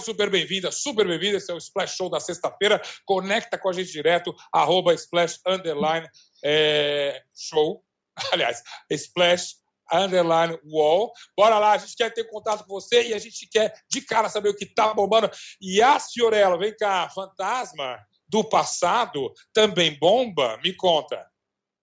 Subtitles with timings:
[0.00, 1.36] Super bem-vinda, super bem-vinda.
[1.36, 2.80] Esse é o Splash Show da sexta-feira.
[3.04, 6.08] Conecta com a gente direto, arroba Splash Underline
[6.44, 7.82] é, Show.
[8.32, 9.56] Aliás, Splash
[9.92, 11.12] Underline Wall.
[11.36, 14.28] Bora lá, a gente quer ter contato com você e a gente quer de cara
[14.28, 15.30] saber o que tá bombando.
[15.60, 20.58] E a Fiorella, vem cá, fantasma do passado também bomba?
[20.62, 21.26] Me conta.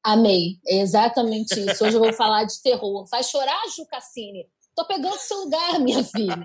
[0.03, 1.83] Amei, é exatamente isso.
[1.83, 3.05] Hoje eu vou falar de terror.
[3.11, 4.49] Vai chorar, Ju Cassini?
[4.77, 6.43] Tô pegando seu lugar, minha filha.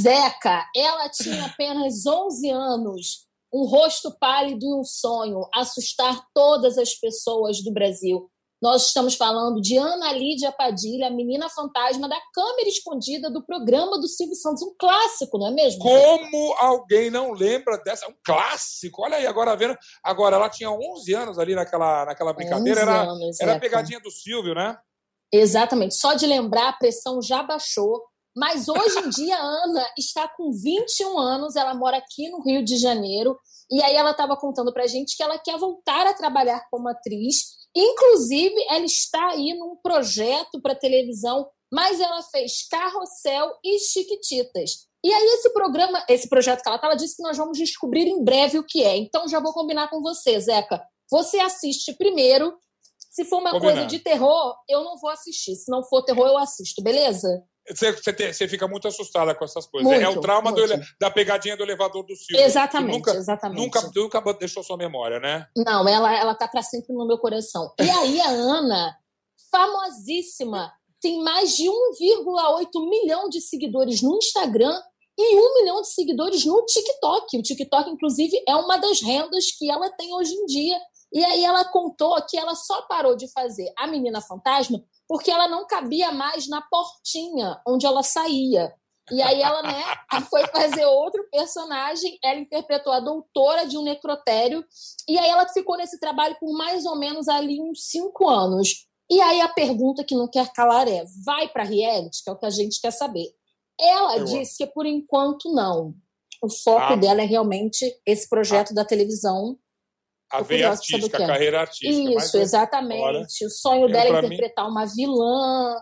[0.00, 6.92] Zeca, ela tinha apenas 11 anos, um rosto pálido e um sonho, assustar todas as
[6.94, 8.28] pessoas do Brasil.
[8.60, 13.98] Nós estamos falando de Ana Lídia Padilha, a menina fantasma da câmera escondida do programa
[14.00, 14.62] do Silvio Santos.
[14.62, 15.80] Um clássico, não é mesmo?
[15.80, 18.08] Como alguém não lembra dessa?
[18.08, 19.02] Um clássico.
[19.02, 19.78] Olha aí, agora vendo.
[20.04, 22.80] Agora, ela tinha 11 anos ali naquela, naquela brincadeira.
[22.80, 24.76] Era, anos, era a pegadinha do Silvio, né?
[25.32, 25.94] Exatamente.
[25.96, 28.02] Só de lembrar, a pressão já baixou.
[28.36, 32.64] Mas hoje em dia, a Ana está com 21 anos, ela mora aqui no Rio
[32.64, 33.36] de Janeiro.
[33.70, 37.60] E aí ela estava contando pra gente que ela quer voltar a trabalhar como atriz
[37.74, 44.88] Inclusive, ela está aí num projeto para televisão, mas ela fez Carrossel e Chiquititas.
[45.04, 48.22] E aí, esse programa, esse projeto que ela estava, disse que nós vamos descobrir em
[48.22, 48.96] breve o que é.
[48.96, 50.82] Então, já vou combinar com você, Zeca.
[51.10, 52.52] Você assiste primeiro.
[53.10, 55.56] Se for uma coisa de terror, eu não vou assistir.
[55.56, 57.42] Se não for terror, eu assisto, beleza?
[57.68, 59.90] Você, você, você, fica muito assustada com essas coisas.
[59.90, 60.62] Muito, é o trauma do,
[60.98, 62.44] da pegadinha do elevador do Silvio.
[62.44, 63.60] Exatamente, nunca, exatamente.
[63.60, 65.46] Nunca, nunca deixou sua memória, né?
[65.56, 67.72] Não, ela, ela tá para sempre no meu coração.
[67.80, 68.96] E aí a Ana,
[69.50, 74.80] famosíssima, tem mais de 1,8 milhão de seguidores no Instagram
[75.18, 77.38] e 1 milhão de seguidores no TikTok.
[77.38, 80.78] O TikTok, inclusive, é uma das rendas que ela tem hoje em dia.
[81.12, 85.48] E aí ela contou que ela só parou de fazer a Menina Fantasma porque ela
[85.48, 88.72] não cabia mais na portinha onde ela saía.
[89.10, 89.82] E aí ela né,
[90.30, 94.64] foi fazer outro personagem, ela interpretou a doutora de um necrotério,
[95.08, 98.86] e aí ela ficou nesse trabalho por mais ou menos ali uns cinco anos.
[99.10, 102.38] E aí a pergunta que não quer calar é: vai para reality, que é o
[102.38, 103.26] que a gente quer saber.
[103.80, 105.94] Ela Eu disse que por enquanto não.
[106.42, 106.96] O foco ah.
[106.96, 108.74] dela é realmente esse projeto ah.
[108.74, 109.58] da televisão
[110.30, 112.18] a veia artística, a carreira artística.
[112.18, 113.44] Isso, é exatamente.
[113.44, 114.70] o sonho dela é interpretar mim...
[114.70, 115.76] uma vilã.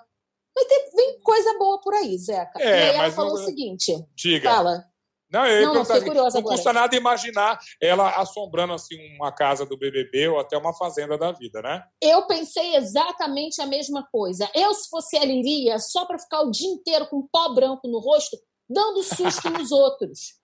[0.57, 2.61] Mas tem, vem coisa boa por aí, Zeca.
[2.61, 3.43] É, e aí ela falou não...
[3.43, 4.51] o seguinte: Diga.
[4.51, 4.85] Fala.
[5.31, 9.77] Não, eu não, não, curiosa não custa nada imaginar ela assombrando assim uma casa do
[9.77, 11.85] BBB ou até uma fazenda da vida, né?
[12.01, 14.51] Eu pensei exatamente a mesma coisa.
[14.55, 17.99] Eu, se fosse ela, iria só para ficar o dia inteiro com pó branco no
[17.99, 18.39] rosto,
[18.69, 20.38] dando susto nos outros.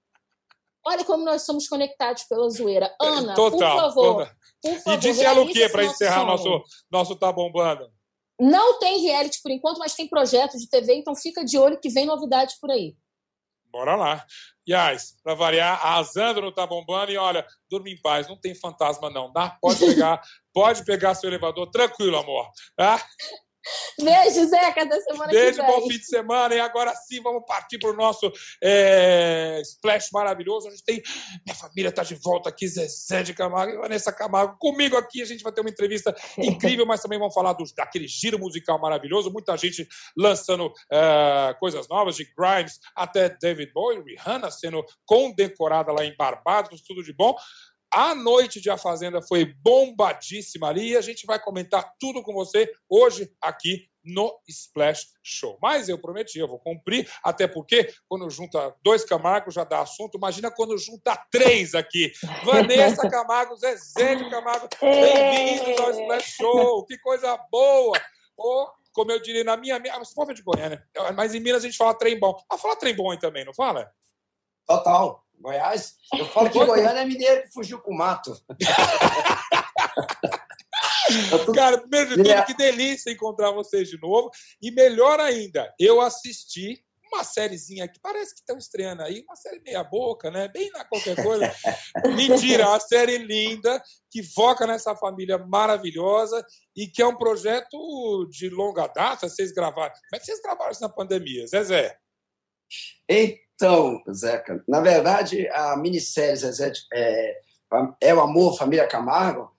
[0.87, 2.95] Olha como nós somos conectados pela zoeira.
[3.01, 4.37] É, Ana, Total, por favor.
[4.63, 7.91] Por favor e disse ela o quê para encerrar nosso, nosso Tá Bombando?
[8.41, 11.89] Não tem reality por enquanto, mas tem projeto de TV, então fica de olho que
[11.89, 12.97] vem novidades por aí.
[13.71, 14.25] Bora lá.
[14.69, 19.11] Yas, para variar, a Zandro tá bombando e olha, durma em paz, não tem fantasma
[19.11, 19.59] não, dá?
[19.61, 20.23] Pode pegar,
[20.55, 22.51] pode pegar seu elevador, tranquilo, amor.
[22.77, 23.05] Tá?
[23.99, 25.81] Beijo, Zeca, até semana Beijo, que vem.
[25.81, 26.55] bom fim de semana.
[26.55, 28.31] E agora sim, vamos partir para o nosso
[28.63, 30.69] é, splash maravilhoso.
[30.69, 31.03] A gente tem.
[31.47, 34.57] Minha família está de volta aqui, Zezé de Camargo e Vanessa Camargo.
[34.59, 38.09] Comigo aqui, a gente vai ter uma entrevista incrível, mas também vamos falar dos, daquele
[38.09, 39.31] giro musical maravilhoso.
[39.31, 39.87] Muita gente
[40.17, 46.83] lançando é, coisas novas, de Grimes até David Bowie, Rihanna sendo condecorada lá em Barbados,
[46.83, 47.35] tudo de bom.
[47.95, 52.35] A noite de A Fazenda foi bombadíssima ali e a gente vai comentar tudo com
[52.35, 55.57] você hoje aqui no Splash Show.
[55.63, 60.19] Mas eu prometi, eu vou cumprir, até porque quando junta dois Camargos já dá assunto.
[60.19, 62.13] Imagina quando junta três aqui.
[62.45, 66.85] Vanessa Camargo, Zezé de Camargo, bem-vindos ao Splash Show.
[66.87, 67.97] Que coisa boa!
[68.37, 69.79] Oh, como eu diria na minha...
[69.79, 70.85] minha você pode de Goiânia,
[71.15, 72.37] mas em Minas a gente fala trem bom.
[72.51, 73.89] Ah, fala trem bom aí também, não fala?
[74.67, 75.24] Total.
[75.45, 75.95] Goiás.
[76.19, 78.35] Eu falo que Goiânia é mineiro que fugiu com o mato.
[81.55, 82.43] Cara, primeiro de tudo, é.
[82.43, 84.31] que delícia encontrar vocês de novo.
[84.61, 86.83] E melhor ainda, eu assisti
[87.13, 90.49] uma sériezinha que parece que estão estreando aí, uma série meia boca, né?
[90.49, 91.55] Bem na qualquer coisa.
[92.17, 96.43] Mentira, uma série linda que foca nessa família maravilhosa
[96.75, 99.29] e que é um projeto de longa data.
[99.29, 99.93] Vocês gravaram.
[99.93, 101.99] Como é que vocês gravaram isso na pandemia, Zezé?
[103.55, 107.41] Então, Zeca, na verdade, a minissérie Zezé é,
[108.01, 109.53] é o Amor, Família Camargo,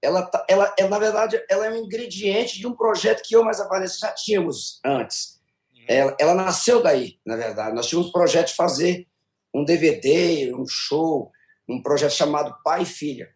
[0.00, 3.44] ela, tá, ela, ela, na verdade, ela é um ingrediente de um projeto que eu
[3.44, 5.40] mais a Vanessa já tínhamos antes.
[5.72, 5.84] Uhum.
[5.86, 7.74] Ela, ela nasceu daí, na verdade.
[7.74, 9.06] Nós tínhamos um projeto de fazer
[9.54, 11.30] um DVD, um show,
[11.68, 13.28] um projeto chamado Pai e Filha.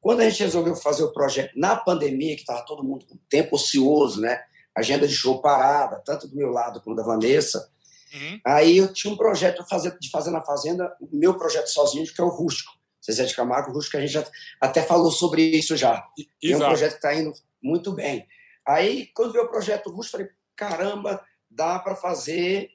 [0.00, 3.56] Quando a gente resolveu fazer o projeto na pandemia, que estava todo mundo com tempo
[3.56, 4.42] ocioso, né?
[4.74, 7.70] agenda de show parada, tanto do meu lado como da Vanessa,
[8.12, 8.40] Uhum.
[8.44, 9.64] Aí eu tinha um projeto
[10.00, 12.72] de fazer, na Fazenda, o meu projeto sozinho, que é o Rústico.
[13.04, 14.24] Zezé de Camargo, o Rústico, a gente já
[14.60, 16.06] até falou sobre isso já.
[16.42, 18.26] É um projeto que está indo muito bem.
[18.66, 22.70] Aí, quando veio o projeto Rústico, falei, caramba, dá para fazer.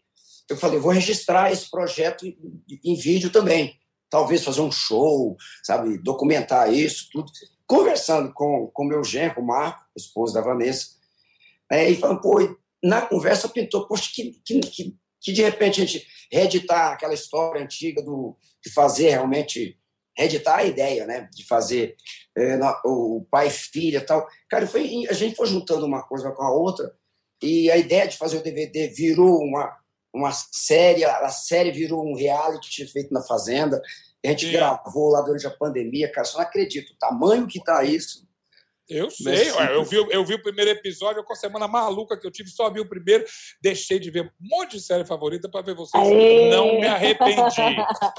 [0.49, 2.37] Eu falei, vou registrar esse projeto em,
[2.83, 3.79] em vídeo também.
[4.09, 7.31] Talvez fazer um show, sabe, documentar isso, tudo.
[7.65, 10.97] Conversando com o meu genro, o Marco, esposo da Vanessa,
[11.69, 15.85] é, e falando, pô, na conversa pintou, poxa, que, que, que, que, de repente a
[15.85, 19.77] gente reeditar aquela história antiga do, de fazer realmente,
[20.15, 21.95] reeditar a ideia, né, de fazer
[22.35, 24.27] é, na, o pai e filha tal.
[24.49, 26.93] Cara, foi, a gente foi juntando uma coisa com a outra,
[27.41, 29.77] e a ideia de fazer o DVD virou uma,
[30.13, 33.81] uma série, a série virou um reality feito na Fazenda.
[34.25, 34.51] A gente Sim.
[34.51, 38.26] gravou lá durante a pandemia, cara, só não acredito o tamanho que está isso.
[38.89, 42.31] Eu sei, eu vi, eu vi o primeiro episódio, com a semana maluca que eu
[42.31, 43.25] tive, só vi o primeiro,
[43.61, 46.01] deixei de ver um monte de série favorita para ver vocês.
[46.01, 46.49] Aê!
[46.49, 47.61] Não me arrependi.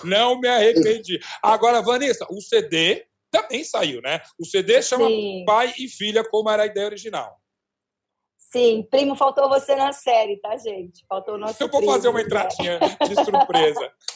[0.04, 1.18] Não me arrependi.
[1.42, 4.20] Agora, Vanessa, o CD também saiu, né?
[4.38, 5.44] O CD chama Sim.
[5.46, 7.38] Pai e Filha, como era a ideia original.
[8.50, 11.04] Sim, primo, faltou você na série, tá, gente?
[11.06, 11.62] Faltou o nosso.
[11.62, 13.92] Eu vou fazer uma entradinha de surpresa.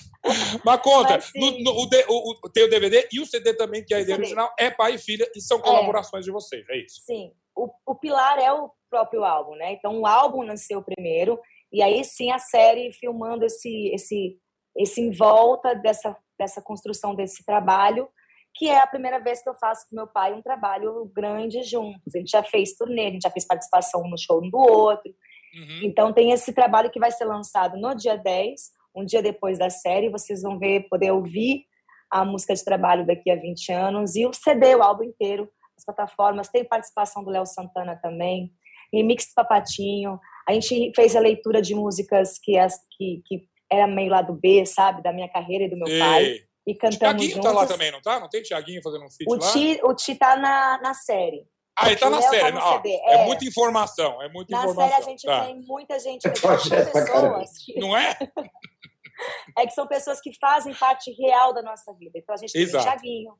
[0.65, 3.85] Mas conta, Mas, no, no, o, o, o, tem o DVD e o CD também,
[3.85, 5.63] que é a ideia original, é pai e filha, e são é.
[5.63, 6.27] colaborações é.
[6.27, 7.03] de vocês, é isso?
[7.05, 7.33] Sim.
[7.57, 9.73] O, o pilar é o próprio álbum, né?
[9.73, 11.41] Então o álbum nasceu primeiro,
[11.73, 14.39] e aí sim a série filmando esse, esse,
[14.77, 18.09] esse em volta dessa, dessa construção desse trabalho
[18.55, 22.15] que é a primeira vez que eu faço com meu pai um trabalho grande juntos.
[22.15, 25.11] A gente já fez turnê, a gente já fez participação no show um do outro.
[25.55, 25.81] Uhum.
[25.85, 28.61] Então tem esse trabalho que vai ser lançado no dia 10,
[28.95, 31.65] um dia depois da série, vocês vão ver, poder ouvir
[32.11, 35.85] a música de trabalho daqui a 20 anos e o CD, o álbum inteiro, as
[35.85, 38.53] plataformas, tem participação do Léo Santana também,
[38.93, 40.21] remix do Papatinho.
[40.47, 44.67] A gente fez a leitura de músicas que, as, que, que era meio lado B,
[44.67, 45.99] sabe, da minha carreira e do meu Ei.
[45.99, 46.37] pai
[46.67, 47.51] e cantamos Tiaguinho juntos.
[47.51, 48.21] tá lá também, não tá?
[48.21, 49.53] Não tem Tiaguinho fazendo um feat o lá?
[49.53, 51.47] Ti, o Ti tá na, na série.
[51.77, 52.53] Ah, ele tá na série.
[52.53, 53.15] Tá ah, é.
[53.15, 53.27] é.
[53.27, 54.85] muita informação, é muita na informação.
[54.85, 55.45] Na série a gente tá.
[55.47, 57.81] tem muita gente, pessoas que...
[57.81, 58.17] Não é?
[59.59, 62.19] é que são pessoas que fazem parte real da nossa vida.
[62.19, 62.85] Então a gente tem Exato.
[62.85, 63.35] o Tiaguinho,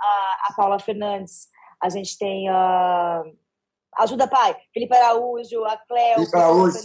[0.00, 1.48] a, a Paula Fernandes,
[1.82, 3.22] a gente tem a...
[3.98, 6.78] Ajuda Pai, Felipe Araújo, a Cleo, Felipe Araújo.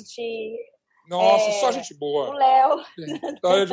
[1.07, 2.30] Nossa, é, só gente boa.
[2.30, 2.86] O Léo.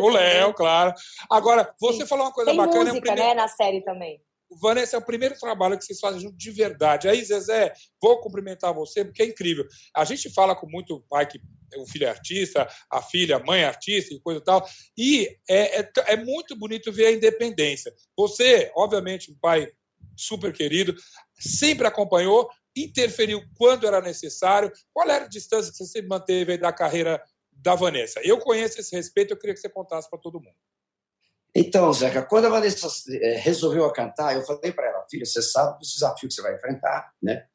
[0.03, 0.93] O Léo, claro.
[1.31, 2.07] Agora, você Sim.
[2.07, 2.81] falou uma coisa Tem bacana.
[2.81, 3.29] música, é primeiro...
[3.29, 4.21] né, na série também.
[4.61, 7.09] Vanessa, é o primeiro trabalho que vocês fazem junto de verdade.
[7.09, 7.73] Aí, Zezé,
[8.03, 9.67] vou cumprimentar você, porque é incrível.
[9.95, 11.39] A gente fala com muito pai que
[11.77, 14.69] o filho é artista, a filha, a mãe é artista e coisa e tal.
[14.97, 17.93] E é, é, é muito bonito ver a independência.
[18.17, 19.71] Você, obviamente, um pai
[20.17, 20.95] super querido,
[21.39, 24.73] sempre acompanhou, interferiu quando era necessário?
[24.93, 27.23] Qual era a distância que você manteve da carreira
[27.53, 28.21] da Vanessa?
[28.23, 30.57] Eu conheço esse respeito, eu queria que você contasse para todo mundo.
[31.55, 35.79] Então, Zeca, quando a Vanessa eh, resolveu cantar, eu falei para ela, filha, você sabe
[35.79, 37.47] dos desafios que você vai enfrentar, né?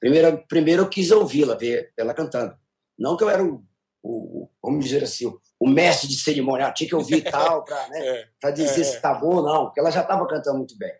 [0.00, 2.56] Primeiro, primeiro eu quis ouvi-la, ver ela cantando.
[2.98, 3.64] Não que eu era o,
[4.02, 8.24] o vamos dizer assim, o, o mestre de cerimônia, tinha que ouvir tal para né,
[8.44, 10.92] é, dizer é, se tá bom ou não, porque ela já estava cantando muito bem.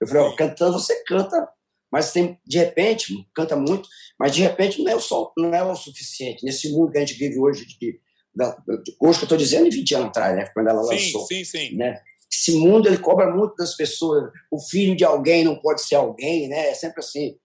[0.00, 1.48] Eu falei, ó, cantando você canta
[1.90, 3.88] mas tem, de repente, canta muito,
[4.18, 6.44] mas de repente não é, o, só, não é o suficiente.
[6.44, 8.00] Nesse mundo que a gente vive hoje, de,
[8.34, 8.56] da,
[9.00, 11.26] hoje que eu estou dizendo, em 20 anos atrás, né, quando ela lançou.
[11.26, 12.00] Sim, sim, né?
[12.32, 14.30] Esse mundo ele cobra muito das pessoas.
[14.52, 16.68] O filho de alguém não pode ser alguém, né?
[16.68, 17.36] É sempre assim.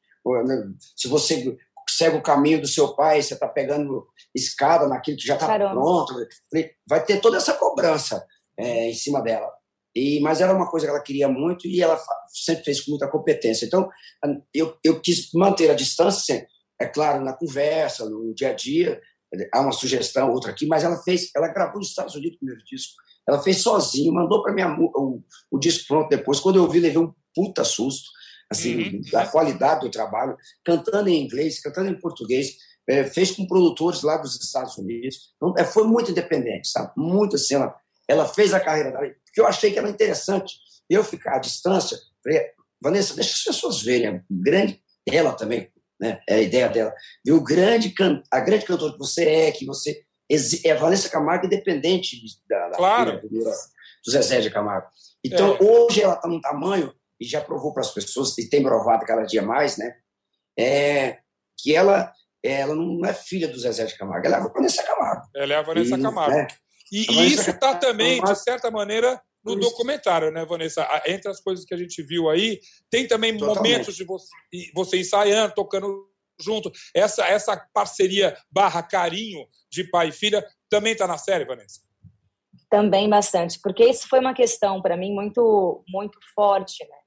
[0.46, 1.58] Né, se você
[1.98, 6.14] segue o caminho do seu pai, você está pegando escada naquilo que já está pronto.
[6.88, 8.26] Vai ter toda essa cobrança
[8.58, 9.52] é, em cima dela.
[9.96, 11.98] E, mas era uma coisa que ela queria muito e ela
[12.28, 13.66] sempre fez com muita competência.
[13.66, 13.90] Então,
[14.54, 16.46] eu, eu quis manter a distância,
[16.80, 19.02] é claro, na conversa, no dia a dia.
[19.54, 22.64] Há uma sugestão, outra aqui, mas ela fez, ela gravou nos Estados Unidos o primeiro
[22.66, 22.94] disco.
[23.28, 26.40] Ela fez sozinha, mandou para mim o, o, disco pronto depois.
[26.40, 28.10] Quando eu vi, levei um puta susto,
[28.50, 29.02] assim, uhum.
[29.12, 32.56] da qualidade do trabalho, cantando em inglês, cantando em português.
[32.88, 35.34] É, fez com produtores lá dos Estados Unidos.
[35.36, 36.92] Então, é, foi muito independente, sabe?
[36.96, 37.76] Muito assim, ela,
[38.08, 40.56] ela fez a carreira dela que eu achei que era interessante
[40.90, 41.98] eu ficar à distância.
[42.24, 42.42] Falei,
[42.82, 46.22] Vanessa, deixa as pessoas verem a grande, ela também, né?
[46.28, 46.94] É a ideia dela,
[47.26, 47.94] ver o grande,
[48.32, 50.06] a grande cantora que você é, que você
[50.64, 52.18] é a Vanessa Camargo independente
[52.50, 53.22] da, da claro.
[53.22, 54.88] do, do Zezé de Camargo.
[55.24, 55.64] Então, é.
[55.64, 59.24] hoje ela está num tamanho, e já provou para as pessoas, e tem provado cada
[59.24, 59.96] dia mais, né?
[60.58, 61.20] É,
[61.58, 62.12] que ela,
[62.44, 65.28] ela não é filha do Zezé de Camargo, ela é a Vanessa Camargo.
[65.36, 66.36] Ela é a Vanessa e, Camargo.
[66.36, 66.48] Né?
[66.92, 70.88] E, e isso está também, de certa maneira, no documentário, né, Vanessa?
[71.06, 73.72] Entre as coisas que a gente viu aí, tem também Totalmente.
[73.72, 74.28] momentos de você,
[74.74, 76.72] você ensaiando, tocando junto.
[76.94, 81.82] Essa, essa parceria barra carinho de pai e filha também está na série, Vanessa?
[82.70, 86.98] Também bastante, porque isso foi uma questão para mim muito, muito forte, né?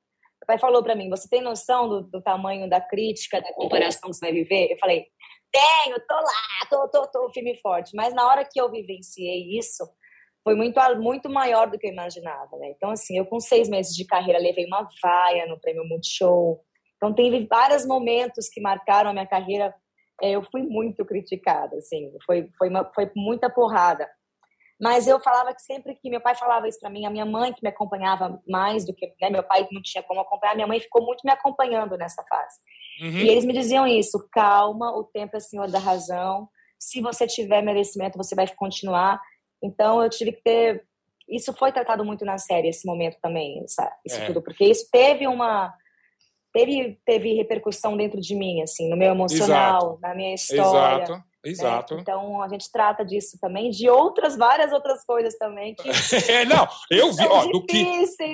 [0.48, 4.16] Pai falou para mim: você tem noção do, do, tamanho da crítica, da comparação que
[4.16, 4.72] você vai viver?
[4.72, 5.06] Eu falei:
[5.52, 7.94] tenho, tô lá, tô, tô, tô firme e forte.
[7.94, 9.84] Mas na hora que eu vivenciei isso,
[10.42, 12.70] foi muito, muito maior do que eu imaginava, né?
[12.74, 16.64] Então, assim, eu com seis meses de carreira levei uma vaia no Prêmio Multishow.
[16.96, 19.74] Então, teve vários momentos que marcaram a minha carreira.
[20.22, 24.08] É, eu fui muito criticada, assim, foi, foi, uma, foi muita porrada.
[24.80, 27.52] Mas eu falava que sempre que meu pai falava isso para mim, a minha mãe
[27.52, 30.78] que me acompanhava mais do que, né, meu pai não tinha como acompanhar, minha mãe
[30.78, 32.58] ficou muito me acompanhando nessa fase.
[33.00, 33.18] Uhum.
[33.18, 36.48] E eles me diziam isso: calma, o tempo é senhor da razão.
[36.78, 39.20] Se você tiver merecimento, você vai continuar.
[39.62, 40.84] Então eu tive que ter.
[41.28, 44.26] Isso foi tratado muito na série, esse momento também, essa, isso é.
[44.26, 45.74] tudo, porque isso teve uma.
[46.50, 49.98] Teve, teve repercussão dentro de mim, assim, no meu emocional, Exato.
[50.00, 51.04] na minha história.
[51.04, 51.24] Exato.
[51.48, 51.52] Né?
[51.52, 51.94] Exato.
[51.94, 52.00] Né?
[52.02, 55.74] Então a gente trata disso também, de outras, várias outras coisas também.
[55.74, 55.88] Que
[56.30, 57.84] é, não, eu vi, ó, do que,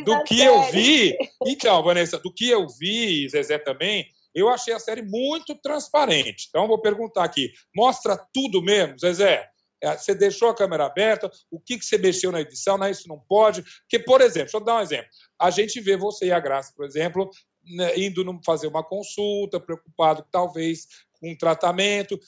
[0.04, 1.16] do que eu vi.
[1.47, 6.47] Então, Vanessa, do que eu vi, Zezé também, eu achei a série muito transparente.
[6.49, 9.49] Então, vou perguntar aqui: mostra tudo mesmo, Zezé?
[9.83, 11.30] É, você deixou a câmera aberta?
[11.50, 12.78] O que, que você mexeu na edição?
[12.78, 13.62] Não, isso não pode.
[13.62, 15.09] Porque, por exemplo, deixa eu dar um exemplo.
[15.38, 17.28] A gente vê você e a Graça, por exemplo,
[17.62, 20.87] né, indo fazer uma consulta, preocupado talvez
[21.21, 22.18] com um tratamento.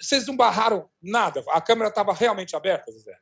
[0.00, 1.44] Vocês não barraram nada?
[1.48, 3.16] A câmera estava realmente aberta, Zezé?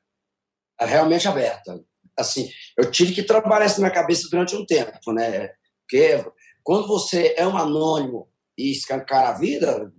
[0.80, 1.80] Realmente aberta.
[2.16, 5.52] Assim, eu tive que trabalhar isso na cabeça durante um tempo, né?
[5.82, 6.24] Porque
[6.62, 9.92] quando você é um anônimo e escancara a vida,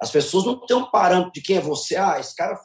[0.00, 1.96] as pessoas não têm um parâmetro de quem é você.
[1.96, 2.60] Ah, esse cara,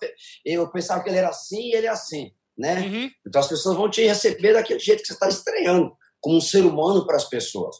[0.45, 2.79] eu pensava que ele era assim e ele é assim, né?
[2.79, 3.11] Uhum.
[3.27, 6.65] Então as pessoas vão te receber daquele jeito que você está estreando, como um ser
[6.65, 7.77] humano para as pessoas.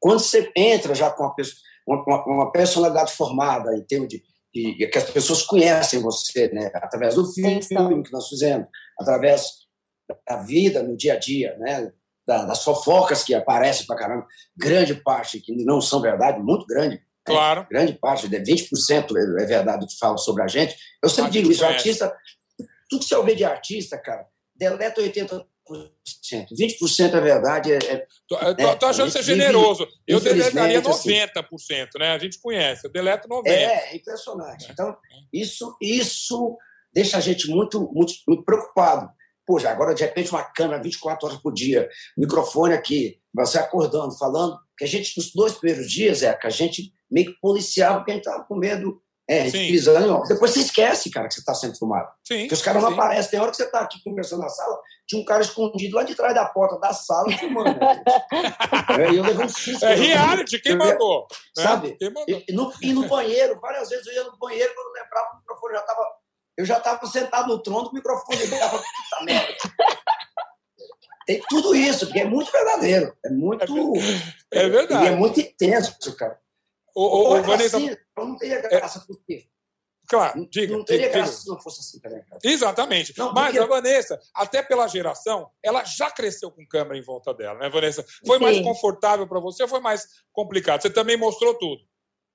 [0.00, 4.22] Quando você entra já com uma, uma, uma personalidade formada em termos de,
[4.54, 6.70] de, que as pessoas conhecem você, né?
[6.74, 8.66] Através do filme que nós fizemos,
[8.98, 9.66] através
[10.26, 11.92] da vida no dia a dia, né?
[12.26, 17.66] das fofocas que aparecem para caramba, grande parte que não são verdade, muito grande, Claro.
[17.70, 20.74] Grande parte, 20% é verdade que fala sobre a gente.
[21.02, 22.14] Eu sempre digo isso, artista,
[22.88, 24.26] tudo que você ouvir de artista, cara,
[24.56, 25.44] deleta 80%.
[25.68, 27.72] 20% é verdade.
[27.72, 28.78] É, é, tô, né?
[28.82, 29.86] achando você generoso.
[30.06, 32.12] Eu deletaria 90%, assim, né?
[32.12, 33.46] A gente conhece, eu deleto 90%.
[33.46, 34.66] É, é impressionante.
[34.68, 34.72] É.
[34.72, 34.96] Então,
[35.32, 36.56] isso, isso
[36.92, 39.10] deixa a gente muito, muito, muito preocupado.
[39.46, 44.58] Poxa, agora de repente uma câmera 24 horas por dia, microfone aqui, você acordando, falando,
[44.76, 48.10] que a gente, nos dois primeiros dias, é que a gente meio que policiava porque
[48.10, 50.22] a gente estava com medo é, pisando.
[50.26, 52.08] Depois você esquece, cara, que você está sendo filmado.
[52.24, 53.30] Sim, porque os caras não aparecem.
[53.30, 56.14] Tem hora que você está aqui conversando na sala, tinha um cara escondido lá de
[56.14, 57.78] trás da porta da sala filmando.
[57.78, 58.02] Né,
[58.98, 59.84] é, eu levei um susto.
[59.84, 61.26] É reality, quem mandou?
[61.56, 61.62] Né?
[61.62, 61.96] Sabe?
[61.98, 62.42] Quem mandou?
[62.48, 65.36] E, no, e no banheiro, várias vezes eu ia no banheiro, quando eu lembrava, o
[65.36, 66.02] microfone já estava.
[66.56, 68.78] Eu já estava sentado no trono, o microfone estava.
[68.78, 69.54] Puta merda.
[71.26, 73.14] Tem tudo isso, porque é muito verdadeiro.
[73.22, 73.62] É muito.
[74.50, 75.04] É, verdade.
[75.04, 76.40] E é muito intenso, cara.
[76.98, 77.76] O, o, o Vanessa...
[77.76, 79.46] assim, eu não teria graça, por quê?
[80.08, 80.76] Claro, diga.
[80.76, 81.42] Não teria diga, graça diga.
[81.42, 82.24] se não fosse assim também.
[82.42, 83.14] Exatamente.
[83.16, 87.56] Não, Mas a Vanessa, até pela geração, ela já cresceu com câmera em volta dela,
[87.56, 88.04] né, Vanessa?
[88.26, 88.42] Foi Sim.
[88.42, 90.82] mais confortável para você ou foi mais complicado?
[90.82, 91.80] Você também mostrou tudo.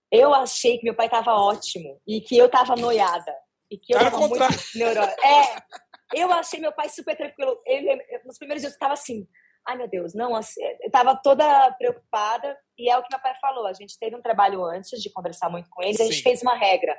[0.10, 3.36] Eu achei que meu pai estava ótimo e que eu estava noiada.
[3.70, 5.28] E que eu estava muito neurótica.
[5.28, 7.60] É, eu achei meu pai super tranquilo.
[7.66, 9.28] Ele, nos primeiros dias eu estava assim,
[9.66, 13.34] ai meu Deus, não, assim, eu estava toda preocupada e é o que meu pai
[13.42, 13.66] falou.
[13.66, 16.56] A gente teve um trabalho antes de conversar muito com eles, a gente fez uma
[16.56, 16.98] regra,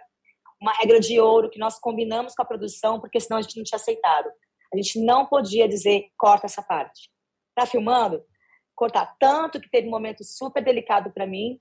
[0.60, 3.64] uma regra de ouro que nós combinamos com a produção, porque senão a gente não
[3.64, 4.30] tinha aceitado.
[4.72, 7.10] A gente não podia dizer corta essa parte.
[7.54, 8.24] Tá filmando?
[8.74, 11.60] Cortar tanto que teve um momento super delicado para mim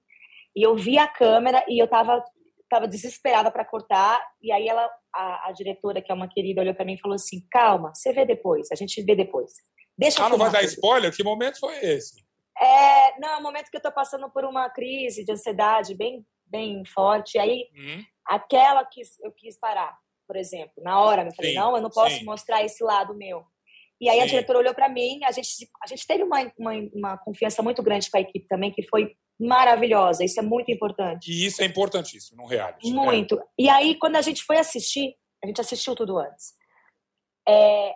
[0.56, 2.24] e eu vi a câmera e eu estava
[2.70, 6.74] tava desesperada para cortar e aí ela a, a, diretora que é uma querida olhou
[6.74, 9.52] para mim e falou assim calma você vê depois a gente vê depois
[9.98, 11.16] Deixa ah, não vai dar spoiler?
[11.16, 12.24] Que momento foi esse?
[12.60, 16.26] É, não, é um momento que eu estou passando por uma crise de ansiedade bem,
[16.46, 17.38] bem forte.
[17.38, 18.04] Aí, uhum.
[18.26, 19.98] aquela que eu quis parar,
[20.28, 22.24] por exemplo, na hora, eu falei, sim, não, eu não posso sim.
[22.24, 23.44] mostrar esse lado meu.
[24.00, 24.24] E aí sim.
[24.24, 27.82] a diretora olhou para mim, a gente, a gente teve uma, uma, uma, confiança muito
[27.82, 30.24] grande com a equipe também, que foi maravilhosa.
[30.24, 31.32] Isso é muito importante.
[31.32, 32.90] E isso é importantíssimo no reality.
[32.90, 32.96] Né?
[32.96, 33.40] Muito.
[33.40, 33.44] É.
[33.58, 36.54] E aí, quando a gente foi assistir, a gente assistiu tudo antes.
[37.48, 37.94] É,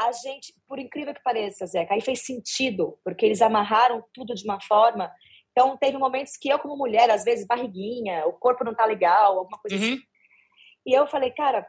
[0.00, 4.44] a gente, por incrível que pareça, Zeca, aí fez sentido, porque eles amarraram tudo de
[4.44, 5.12] uma forma.
[5.52, 9.38] Então, teve momentos que eu, como mulher, às vezes, barriguinha, o corpo não tá legal,
[9.38, 9.82] alguma coisa uhum.
[9.82, 10.02] assim.
[10.86, 11.66] E eu falei, cara,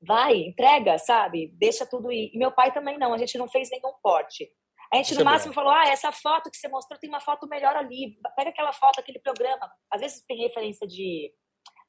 [0.00, 1.52] vai, entrega, sabe?
[1.54, 2.30] Deixa tudo ir.
[2.34, 4.50] E meu pai também não, a gente não fez nenhum corte.
[4.92, 7.76] A gente, no máximo, falou: ah, essa foto que você mostrou tem uma foto melhor
[7.76, 8.18] ali.
[8.34, 9.70] Pega aquela foto, aquele programa.
[9.90, 11.30] Às vezes tem referência de.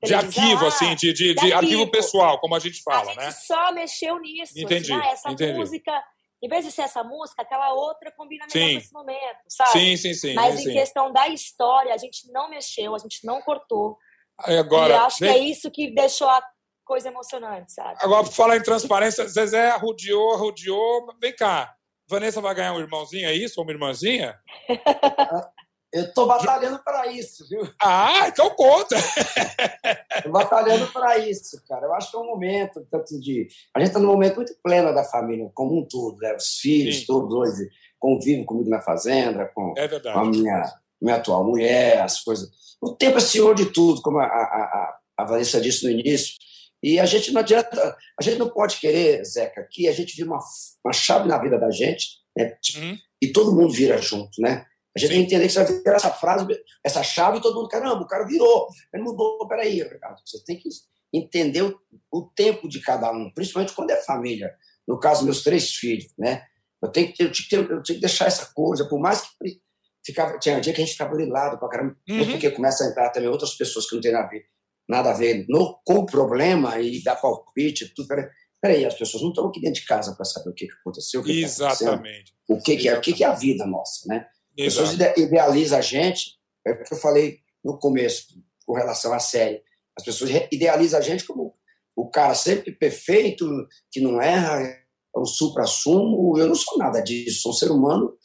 [0.02, 1.58] De arquivo, ah, assim, de, de, de, arquivo.
[1.58, 1.92] arquivo.
[1.92, 3.26] pessoal, como a gente fala, a né?
[3.26, 4.54] gente só mexeu nisso.
[4.58, 4.94] Entendi.
[4.94, 5.54] Assim, ah, essa entendi.
[5.58, 6.04] música,
[6.42, 8.76] em vez de ser essa música, aquela outra combina melhor sim.
[8.76, 9.72] nesse momento, sabe?
[9.72, 10.34] Sim, sim, sim.
[10.34, 10.74] Mas sim, em sim.
[10.74, 13.98] questão da história, a gente não mexeu, a gente não cortou.
[14.38, 15.34] Agora, e eu acho vem...
[15.34, 16.42] que é isso que deixou a
[16.86, 17.98] coisa emocionante, sabe?
[18.02, 21.14] Agora, por falar em transparência, Zezé arrodeou, arrodeou.
[21.20, 21.76] Vem cá,
[22.10, 23.60] Vanessa vai ganhar um irmãozinho, é isso?
[23.60, 24.40] Ou uma irmãzinha?
[25.92, 27.68] Eu estou batalhando para isso, viu?
[27.82, 28.96] Ah, então conta!
[30.18, 31.88] Estou batalhando para isso, cara.
[31.88, 33.48] Eu acho que é um momento, tanto de.
[33.74, 36.36] A gente está num momento muito pleno da família, como um todo, né?
[36.36, 37.06] Os filhos, Sim.
[37.06, 42.22] todos hoje convivem comigo na fazenda, com, é com a minha, minha atual mulher, as
[42.22, 42.50] coisas.
[42.82, 46.36] O tempo é senhor de tudo, como a, a, a, Vanessa disse no início.
[46.82, 50.30] E a gente não adianta, a gente não pode querer, Zeca, que a gente vira
[50.30, 50.40] uma,
[50.86, 52.56] uma chave na vida da gente, né?
[52.78, 52.98] Uhum.
[53.22, 54.66] E todo mundo vira junto, né?
[54.96, 55.16] A gente Sim.
[55.16, 56.48] tem que entender que você vai virar essa frase,
[56.84, 60.20] essa chave, e todo mundo, caramba, o cara virou, ele mudou, peraí, Ricardo.
[60.26, 60.70] Você tem que
[61.14, 61.80] entender o,
[62.12, 64.54] o, tempo de cada um, principalmente quando é família.
[64.88, 66.44] No caso, meus três filhos, né?
[66.82, 69.62] Eu tenho que, eu tenho eu tenho que deixar essa coisa, por mais que
[70.06, 72.32] ficava, tinha um dia que a gente ficava lado pra caramba, Uhum.
[72.32, 74.46] porque começa a entrar também outras pessoas que não têm nada a ver,
[74.88, 78.08] nada a ver no, com o problema e dá palpite, tudo.
[78.08, 78.26] Peraí,
[78.62, 81.22] peraí, as pessoas não estão aqui dentro de casa para saber o que, que aconteceu.
[81.22, 82.32] O que Exatamente.
[82.32, 84.26] Tá o que, que, é, o que, que é a vida nossa, né?
[84.58, 88.28] As pessoas ide- idealizam a gente, é o que eu falei no começo,
[88.66, 89.62] com relação à série.
[89.98, 91.56] As pessoas idealizam a gente como
[91.96, 93.46] o cara sempre perfeito,
[93.92, 94.84] que não erra, é
[95.20, 96.38] um supra-sumo.
[96.38, 98.18] Eu não sou nada disso, sou um ser humano,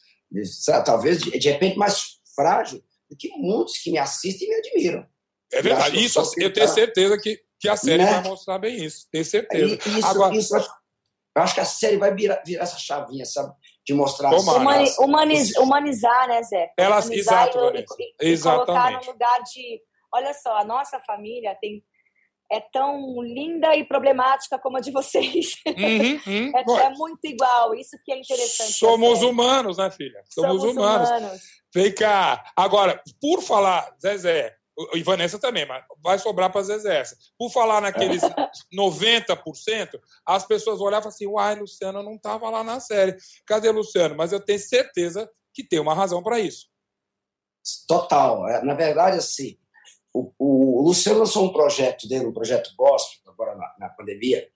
[0.84, 5.06] talvez de, repente mais frágil do que muitos que me assistem e me admiram.
[5.52, 5.96] É verdade.
[5.96, 8.10] Eu Isso eu tenho certeza que, que a série Né?
[8.10, 9.06] vai mostrar bem isso.
[9.10, 9.74] Tenho certeza.
[9.86, 10.70] Isso, Agora, isso, eu acho-
[11.36, 13.52] acho que a série vai virar, virar essa chavinha, sabe?
[13.86, 14.32] De mostrar.
[14.34, 16.72] Humani- humaniz- humanizar, né, Zé?
[16.76, 19.80] Elas- Humanizar exato, e- e, e, colocar no lugar de.
[20.12, 21.84] Olha só, a nossa família tem
[22.52, 25.54] é tão linda e problemática como a de vocês.
[25.66, 25.74] Uhum,
[26.26, 26.52] uhum.
[26.54, 27.74] É, é muito igual.
[27.74, 28.72] Isso que é interessante.
[28.72, 29.30] somos série.
[29.30, 30.22] humanos, né, filha?
[30.30, 31.08] Somos, Somos humanos.
[31.08, 31.42] humanos.
[31.74, 32.44] Vem cá.
[32.54, 34.54] Agora, por falar, Zezé,
[34.92, 37.16] e Vanessa também, mas vai sobrar para Zezé essa.
[37.38, 38.22] Por falar naqueles
[38.74, 43.16] 90%, as pessoas olhavam assim, uai, Luciano não estava lá na série.
[43.46, 44.16] Cadê Luciano?
[44.16, 46.66] Mas eu tenho certeza que tem uma razão para isso.
[47.86, 48.48] Total.
[48.48, 49.56] É, Na verdade, assim,
[50.12, 54.48] o, o Luciano lançou um projeto dele, um projeto gospel, agora na, na pandemia,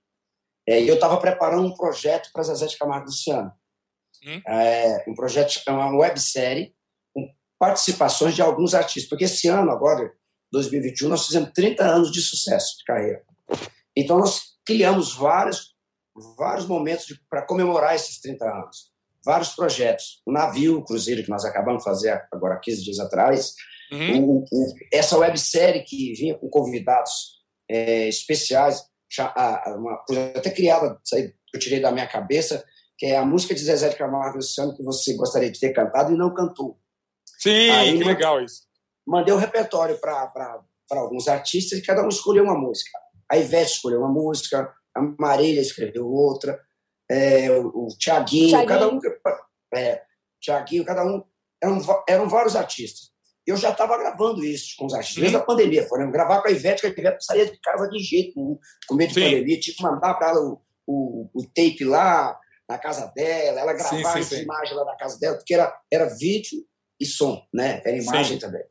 [0.66, 3.52] é, e eu estava preparando um projeto para Zezé de Camargo e Luciano.
[4.24, 4.42] Hum.
[4.46, 6.74] É, um projeto, é uma websérie
[7.58, 10.12] participações de alguns artistas, porque esse ano, agora,
[10.52, 13.22] 2021, nós fizemos 30 anos de sucesso de carreira.
[13.96, 15.74] Então, nós criamos vários,
[16.36, 18.90] vários momentos para comemorar esses 30 anos.
[19.24, 20.22] Vários projetos.
[20.24, 23.54] O navio, o cruzeiro, que nós acabamos de fazer agora 15 dias atrás,
[23.90, 24.24] Uhum.
[24.24, 27.38] o- o- essa websérie que vinha com convidados
[27.70, 28.82] é, especiais,
[29.76, 30.98] uma coisa até criada,
[31.52, 32.64] eu tirei da minha cabeça,
[32.96, 36.12] que é a música de Zezé de Camargo Luciano que você gostaria de ter cantado
[36.12, 36.78] e não cantou.
[37.38, 38.06] Sim, Aí, que né?
[38.06, 38.62] legal isso.
[39.06, 42.90] Mandei o repertório para alguns artistas e cada um escolheu uma música.
[43.30, 46.58] A Ivete escolheu uma música, a Marília escreveu outra,
[47.10, 48.68] é, o, o Tiaguinho, Thiaguinho.
[48.68, 48.98] cada um.
[49.74, 50.02] É,
[50.40, 51.22] Tiaguinho, cada um.
[51.62, 53.10] Eram, eram vários artistas.
[53.46, 55.86] Eu já estava gravando isso com os artistas, desde a pandemia.
[55.88, 58.94] Foram gravar com a Ivete, que a Ivete saía de casa de jeito nenhum, com
[58.94, 59.22] medo de Sim.
[59.22, 59.60] pandemia.
[59.60, 63.78] Tinha que mandar para ela o, o, o tape lá na casa dela, ela Sim,
[63.78, 64.42] gravar sim, essa sim.
[64.42, 66.62] imagem lá da casa dela, porque era, era vídeo
[67.00, 67.80] e som, né?
[67.84, 68.46] Era imagem Sim.
[68.46, 68.62] também.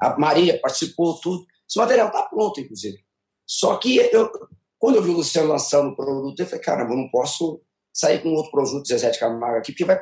[0.00, 1.44] A Maria participou, tudo.
[1.68, 2.98] Esse material está pronto, inclusive.
[3.46, 4.30] Só que eu,
[4.78, 7.60] quando eu vi o Luciano lançando o produto, eu falei, caramba, eu não posso
[7.92, 10.00] sair com outro produto de Zezé de Camargo aqui, porque vai,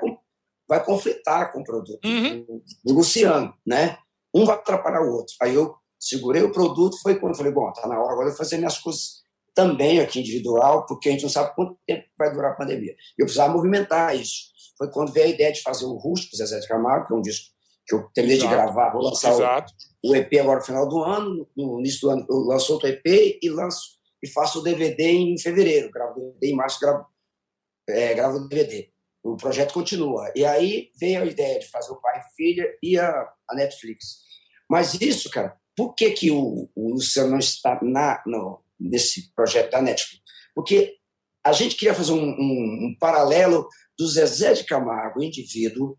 [0.69, 2.62] vai conflitar com o produto Uhum.
[2.85, 3.99] do, Luciano, né?
[4.35, 5.35] Um vai atrapalhar o outro.
[5.41, 8.37] Aí eu segurei o produto, foi quando eu falei, bom, tá na hora agora de
[8.37, 9.23] fazer minhas coisas
[9.55, 12.95] também aqui individual, porque a gente não sabe quanto tempo vai durar a pandemia.
[13.17, 14.51] Eu precisava movimentar isso.
[14.77, 17.23] Foi quando veio a ideia de fazer o Rústico, Zezé de Camargo, que é um
[17.23, 17.56] disco
[17.87, 18.51] que eu terminei Exato.
[18.51, 19.72] de gravar, vou lançar o, Exato.
[20.05, 23.38] o EP agora no final do ano, no início do ano eu lanço outro EP
[23.40, 27.07] e lanço e faço o DVD em fevereiro, gravo o DVD em março, gravo,
[27.88, 28.90] é, gravo o DVD.
[29.22, 30.31] O projeto continua.
[30.35, 34.18] E aí veio a ideia de fazer o pai e filha e a, a Netflix.
[34.68, 39.72] Mas isso, cara, por que, que o, o Luciano não está na, no, nesse projeto
[39.72, 40.22] da Netflix?
[40.55, 40.96] Porque
[41.44, 43.68] a gente queria fazer um, um, um paralelo
[43.99, 45.96] do Zezé de Camargo, indivíduo,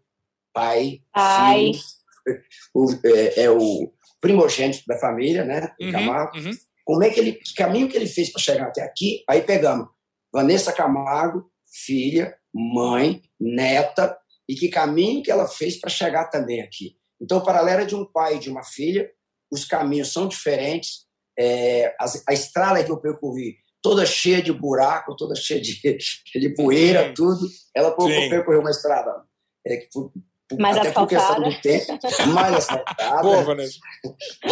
[0.58, 1.72] pai, Pai.
[1.74, 2.42] filho,
[2.74, 5.72] o, é, é o primogênito da família, né?
[5.80, 6.38] Uhum, Camargo.
[6.38, 6.52] uhum.
[6.84, 9.24] Como é que ele, que caminho que ele fez para chegar até aqui?
[9.30, 9.88] Aí pegamos
[10.34, 11.52] Vanessa Camargo,
[11.86, 14.18] filha, mãe, neta,
[14.48, 16.96] e que caminho que ela fez para chegar também aqui.
[17.22, 19.10] Então, o paralelo é de um pai e de uma filha,
[19.52, 21.06] os caminhos são diferentes,
[21.38, 25.80] é, a, a, estrada que eu percorri, toda cheia de buraco, toda cheia de,
[26.34, 27.14] de poeira, Sim.
[27.14, 28.30] tudo, ela Sim.
[28.30, 29.12] percorreu uma estrada
[29.66, 29.88] é,
[30.78, 32.00] até por questão do tempo,
[32.34, 33.22] mais asfaltada.
[33.22, 33.66] Boa, né?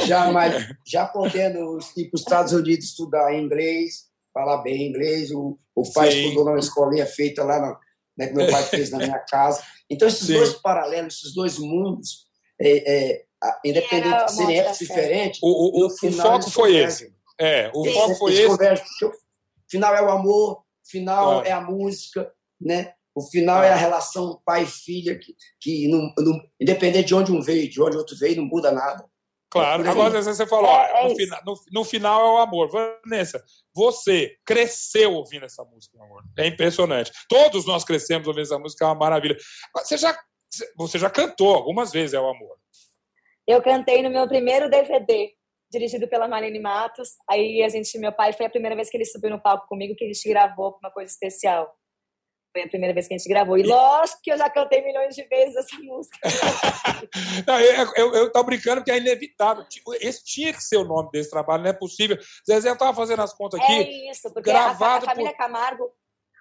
[0.05, 5.31] já, mais, já podendo ir para os Estados Unidos estudar inglês, falar bem inglês.
[5.31, 6.23] O, o pai Sim.
[6.23, 7.79] estudou numa escolinha feita lá, na,
[8.17, 9.63] né, que meu pai fez na minha casa.
[9.89, 10.33] Então, esses Sim.
[10.33, 12.25] dois paralelos, esses dois mundos,
[12.59, 13.25] é, é,
[13.63, 17.13] independente de serem épocas diferentes, o, o, o, final, o foco foi esse.
[17.39, 19.05] É, o foco foi esse.
[19.05, 19.11] o
[19.69, 22.93] final é o amor, final é a música, né?
[23.15, 27.41] O final é a relação pai filha, que, que não, não, independente de onde um
[27.41, 29.05] veio, de onde outro veio, não muda nada.
[29.49, 32.69] Claro, é agora você falou, é, é no, fina, no, no, final é o amor.
[32.69, 33.41] Vanessa,
[33.73, 36.23] você cresceu ouvindo essa música, amor.
[36.37, 37.09] É impressionante.
[37.29, 39.37] Todos nós crescemos ouvindo essa música, é uma maravilha.
[39.77, 40.13] Você já,
[40.75, 42.57] você já cantou algumas vezes, é o amor.
[43.47, 45.31] Eu cantei no meu primeiro DVD,
[45.71, 47.11] dirigido pela Marlene Matos.
[47.29, 49.95] Aí a gente, meu pai, foi a primeira vez que ele subiu no palco comigo,
[49.95, 51.73] que a gente gravou uma coisa especial.
[52.55, 53.57] Foi a primeira vez que a gente gravou.
[53.57, 56.17] E lógico que eu já cantei milhões de vezes essa música.
[57.45, 59.65] não, eu, eu, eu tô brincando que é inevitável.
[59.65, 62.17] Tipo, esse tinha que ser o nome desse trabalho, não é possível.
[62.49, 63.73] Zezé, eu estava fazendo as contas aqui.
[63.73, 65.37] É isso, porque gravado a, a família por...
[65.37, 65.91] Camargo.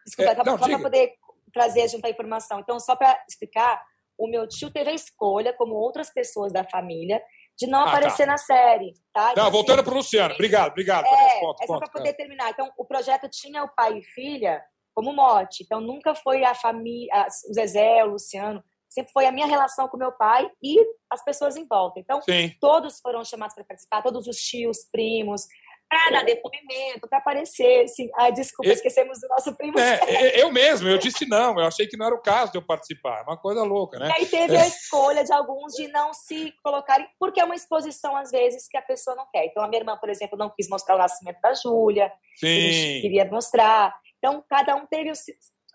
[0.07, 1.15] Desculpa, é, não, só para poder
[1.53, 2.61] trazer junto a informação.
[2.61, 3.83] Então, só para explicar,
[4.17, 7.21] o meu tio teve a escolha, como outras pessoas da família,
[7.59, 7.91] de não ah, tá.
[7.91, 8.31] aparecer tá.
[8.31, 8.95] na série.
[9.13, 9.33] Tá?
[9.33, 10.35] Então, não, voltando assim, para o Luciano.
[10.35, 11.07] Obrigado, obrigado.
[11.07, 12.51] É, ponto, é só para poder terminar.
[12.51, 14.63] Então, o projeto tinha o pai e filha
[14.95, 15.65] como mote.
[15.65, 19.97] Então, nunca foi a família, o Zezé, o Luciano, sempre foi a minha relação com
[19.97, 20.79] meu pai e
[21.11, 21.99] as pessoas em volta.
[21.99, 22.55] Então, Sim.
[22.61, 25.47] todos foram chamados para participar, todos os tios, primos,
[25.89, 27.85] para dar depoimento, para aparecer.
[27.85, 29.79] Assim, ai, desculpa, eu, esquecemos do nosso primo.
[29.79, 32.63] É, eu mesmo, eu disse não, eu achei que não era o caso de eu
[32.63, 33.21] participar.
[33.21, 34.09] É uma coisa louca, né?
[34.09, 34.63] E aí teve é.
[34.63, 38.77] a escolha de alguns de não se colocarem, porque é uma exposição, às vezes, que
[38.77, 39.47] a pessoa não quer.
[39.47, 42.13] Então, a minha irmã, por exemplo, não quis mostrar o nascimento da Júlia.
[42.37, 43.01] Sim.
[43.01, 43.95] Queria mostrar.
[44.25, 45.13] Então, cada um teve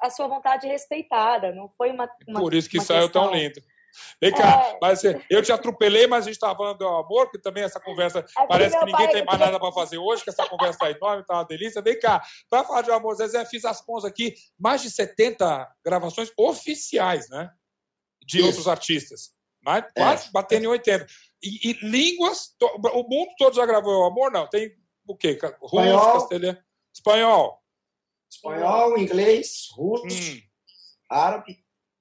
[0.01, 2.09] a sua vontade respeitada, não foi uma.
[2.27, 3.25] uma Por isso que saiu questão...
[3.25, 3.61] tão lindo.
[4.19, 4.77] Vem cá, é...
[4.81, 7.79] mas assim, eu te atropelei, mas a gente estava falando do amor, porque também essa
[7.79, 9.13] conversa é parece que ninguém pai...
[9.13, 11.81] tem mais nada para fazer hoje, que essa conversa está enorme, está uma delícia.
[11.81, 16.31] Vem cá, para falar de amor, Zezé, fiz as contas aqui, mais de 70 gravações
[16.37, 17.51] oficiais, né?
[18.25, 18.47] De Isso.
[18.47, 19.31] outros artistas.
[19.61, 20.01] Mas é.
[20.01, 21.05] quase batendo em 80.
[21.43, 22.65] E, e línguas, to...
[22.93, 24.31] o mundo todo já gravou o amor?
[24.31, 24.71] Não, tem
[25.07, 25.37] o quê?
[25.61, 26.57] Russo, castelhano,
[26.93, 27.59] espanhol.
[28.29, 30.41] Espanhol, inglês, russo, hum.
[31.09, 31.57] árabe.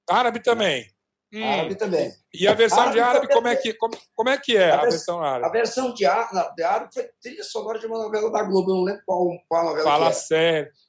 [0.09, 0.85] Árabe também.
[1.33, 1.43] Hum.
[1.43, 2.11] Árabe também.
[2.33, 4.79] E a versão árabe de árabe, como é, que, como, como é que é a,
[4.79, 5.45] a versão árabe?
[5.45, 8.83] A versão de árabe, de árabe foi trilha sonora de uma novela da Globo, não
[8.83, 10.69] lembro qual, qual novela Fala sério.
[10.69, 10.88] É,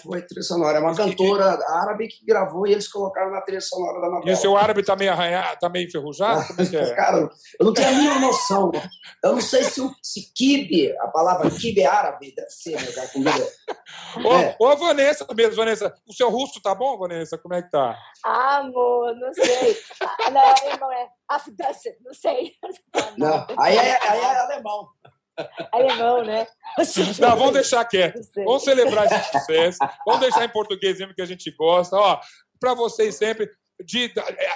[0.00, 0.78] foi trilha sonora.
[0.78, 4.30] É uma cantora árabe que gravou e eles colocaram na trilha sonora da novela.
[4.30, 6.44] E o seu árabe tá meio arranhado, tá meio enferrujado?
[6.58, 6.94] É, é?
[6.94, 8.70] Cara, eu não tenho a mínima noção.
[9.22, 13.08] Eu não sei se, se kibe, a palavra kibe é árabe, deve ser, né, da
[13.08, 13.48] comida.
[14.24, 14.56] Ô, é.
[14.58, 17.38] ô, Vanessa mesmo, Vanessa, o seu russo tá bom, Vanessa?
[17.38, 17.96] Como é que tá?
[18.24, 19.76] Ah, amor, não sei.
[20.00, 21.08] Ah, não, não é.
[22.04, 22.52] Não sei.
[23.16, 24.88] Não, aí é, aí é alemão.
[25.72, 26.46] Alemão, né?
[27.20, 28.20] Não, vamos deixar quieto.
[28.36, 29.78] Vamos celebrar esse sucesso.
[30.06, 31.96] Vamos deixar em português mesmo que a gente gosta.
[31.96, 32.20] Ó,
[32.60, 33.50] para vocês sempre,
[33.84, 34.12] de,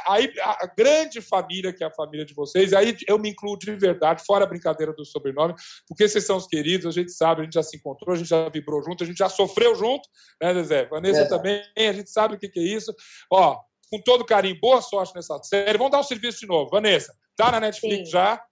[0.06, 3.74] aí, a grande família que é a família de vocês, aí eu me incluo de
[3.74, 5.54] verdade, fora a brincadeira do sobrenome,
[5.88, 8.28] porque vocês são os queridos, a gente sabe, a gente já se encontrou, a gente
[8.28, 10.08] já vibrou junto, a gente já sofreu junto,
[10.40, 10.86] né, Zezé?
[10.86, 11.28] Vanessa é.
[11.28, 12.94] também, a gente sabe o que, que é isso.
[13.30, 13.58] Ó,
[13.90, 15.78] com todo carinho, boa sorte nessa série.
[15.78, 16.70] Vamos dar o um serviço de novo.
[16.70, 18.12] Vanessa, tá na Netflix Sim.
[18.12, 18.42] já?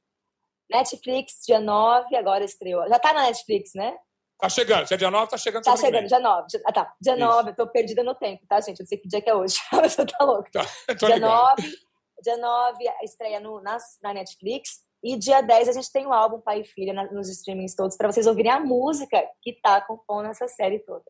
[0.71, 2.89] Netflix, dia 9, agora estreou.
[2.89, 3.97] Já tá na Netflix, né?
[4.39, 5.65] Tá chegando, dia 9, tá chegando.
[5.65, 6.47] Tá chegando, dia 9.
[6.67, 6.95] Ah, tá.
[7.01, 7.25] Dia Isso.
[7.25, 8.81] 9, eu tô perdida no tempo, tá, gente?
[8.81, 9.57] Eu não sei que dia que é hoje.
[9.73, 10.51] Você tá louco.
[10.51, 11.63] Tá, dia ligado.
[11.63, 11.77] 9,
[12.23, 14.85] dia 9, estreia no, na, na Netflix.
[15.03, 17.97] E dia 10 a gente tem o álbum Pai e Filha na, nos streamings todos,
[17.97, 21.05] para vocês ouvirem a música que tá compondo essa série toda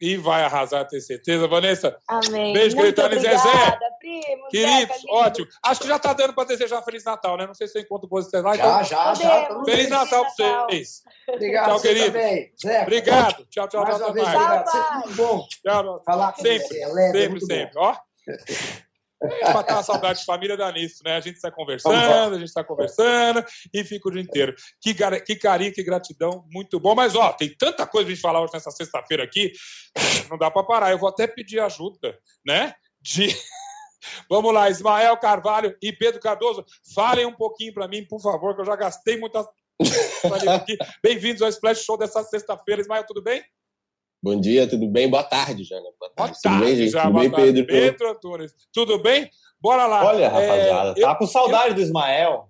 [0.00, 1.46] e vai arrasar, ter certeza.
[1.46, 2.52] Vanessa, Amém.
[2.52, 3.78] beijo, gritando Zezé.
[4.00, 5.46] Primo, Queridos, Zeca, ótimo.
[5.62, 7.46] Acho que já está dando para desejar Feliz Natal, né?
[7.46, 8.56] Não sei se você encontra você lá.
[8.56, 8.84] Já, então...
[8.84, 9.46] já, já.
[9.46, 11.02] Feliz, Feliz Natal para vocês.
[11.28, 12.06] Obrigado, tchau, querido.
[12.06, 12.52] Também.
[12.82, 13.46] Obrigado.
[13.50, 13.82] Tchau, tchau.
[13.82, 14.70] Mais tchau, uma vez, obrigado.
[14.70, 16.82] Sempre bom tchau, falar com sempre, você.
[16.82, 17.74] É leve, sempre, é sempre.
[17.74, 17.94] Bom.
[19.22, 19.52] Ó.
[19.52, 21.16] matar uma saudade de família dá nisso, né?
[21.16, 24.54] A gente está conversando, a gente está conversando e fica o dia inteiro.
[24.80, 26.94] Que, que carinho, que gratidão, muito bom.
[26.94, 29.52] Mas, ó, tem tanta coisa pra gente falar hoje nessa sexta-feira aqui,
[30.30, 30.90] não dá para parar.
[30.90, 32.74] Eu vou até pedir ajuda, né?
[33.00, 33.28] De.
[34.30, 38.62] Vamos lá, Ismael Carvalho e Pedro Cardoso, falem um pouquinho para mim, por favor, que
[38.62, 39.46] eu já gastei muita.
[41.02, 42.80] Bem-vindos ao Splash Show dessa sexta-feira.
[42.80, 43.44] Ismael, tudo bem?
[44.22, 45.08] Bom dia, tudo bem?
[45.08, 45.76] Boa tarde, já.
[45.76, 45.88] Né?
[45.98, 47.02] Boa tarde, Boa tarde tudo bem, já.
[47.02, 47.66] Tudo bem, Pedro?
[47.66, 48.54] Pedro Antunes.
[48.72, 49.30] Tudo bem?
[49.58, 50.04] Bora lá.
[50.04, 52.49] Olha, rapaziada, é, tá eu, com saudade eu, do Ismael.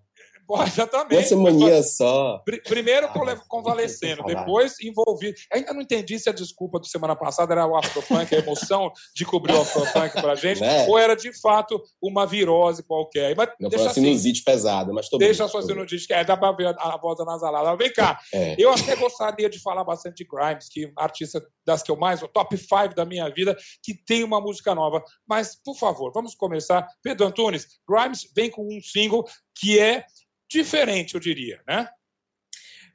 [0.67, 1.15] Exatamente.
[1.15, 2.43] Uma semaninha só.
[2.67, 5.35] Primeiro ah, convalescendo, depois envolvido.
[5.53, 9.25] Ainda não entendi se a desculpa do semana passada era o Afropunk, a emoção de
[9.25, 10.87] cobrir o Afropunk pra gente, né?
[10.87, 13.35] ou era de fato uma virose qualquer.
[13.37, 16.07] Mas não deixa foi uma sinusite assim, pesada, mas tô Deixa bem, a sua sinusite,
[16.07, 17.77] que é, dá pra ver a, a voz anasalada.
[17.77, 18.57] Vem cá, é.
[18.59, 22.29] eu até gostaria de falar bastante de Grimes, que artista das que eu mais, o
[22.29, 25.03] top 5 da minha vida, que tem uma música nova.
[25.27, 26.87] Mas, por favor, vamos começar.
[27.03, 29.25] Pedro Antunes, Grimes vem com um single
[29.59, 30.05] que é
[30.51, 31.89] diferente, eu diria, né?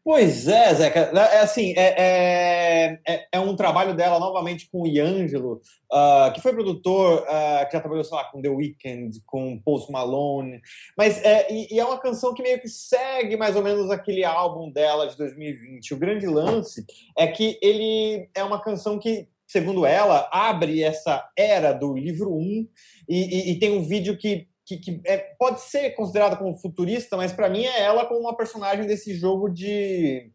[0.06, 1.00] Pois é, Zeca.
[1.00, 5.60] É, é assim, é, é, é, um trabalho dela novamente com o Iangelo,
[5.92, 9.92] uh, que foi produtor, uh, que já trabalhou, sei lá, com The Weeknd, com Post
[9.92, 10.62] Malone.
[10.96, 14.24] Mas é, e, e, é uma canção que meio que segue mais ou menos aquele
[14.24, 15.96] álbum dela de 2020.
[15.96, 16.86] O grande lance
[17.18, 22.68] é que ele é uma canção que, segundo ela, abre essa era do livro 1
[23.10, 23.16] e,
[23.50, 27.32] e, e tem um vídeo que que, que é, pode ser considerada como futurista, mas
[27.32, 30.32] para mim é ela como uma personagem desse jogo de,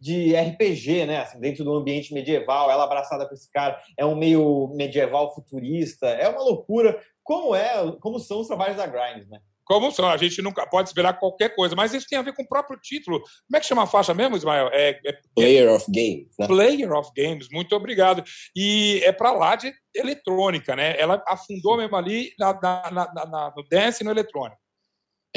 [0.00, 1.20] de RPG, né?
[1.20, 6.06] Assim, dentro do ambiente medieval, ela abraçada com esse cara, é um meio medieval futurista,
[6.06, 6.98] é uma loucura.
[7.22, 9.40] Como é, como são os trabalhos da Grimes, né?
[9.64, 10.08] Como são.
[10.08, 12.78] A gente nunca pode esperar qualquer coisa, mas isso tem a ver com o próprio
[12.80, 13.20] título.
[13.20, 14.68] Como é que chama a faixa mesmo, Ismael?
[14.72, 16.34] É, é Player of Games.
[16.38, 16.46] Né?
[16.46, 18.22] Player of Games, muito obrigado.
[18.56, 20.98] E é para lá de eletrônica, né?
[20.98, 24.64] Ela afundou mesmo ali na, na, na, na, no dance e no eletrônico.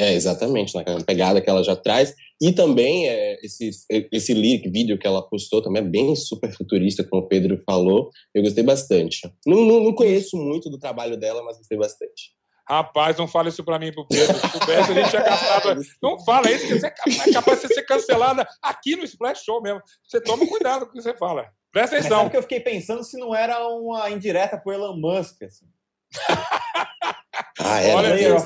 [0.00, 2.14] É, exatamente, na pegada que ela já traz.
[2.40, 3.70] E também é, esse,
[4.12, 8.10] esse lyric vídeo que ela postou também é bem super futurista, como o Pedro falou.
[8.32, 9.28] Eu gostei bastante.
[9.44, 12.37] Não, não, não conheço muito do trabalho dela, mas gostei bastante.
[12.68, 14.38] Rapaz, não fala isso para mim, pro Pedro.
[14.38, 15.80] Se pudesse, a gente tinha gastado.
[16.02, 19.80] Não fala isso, que você é capaz de ser cancelada aqui no Splash Show mesmo.
[20.06, 21.50] Você toma cuidado com o que você fala.
[21.72, 22.10] Presta atenção.
[22.10, 25.66] Mas sabe que eu fiquei pensando se não era uma indireta pro Elon Musk, assim.
[27.60, 28.38] ah, é, Olha,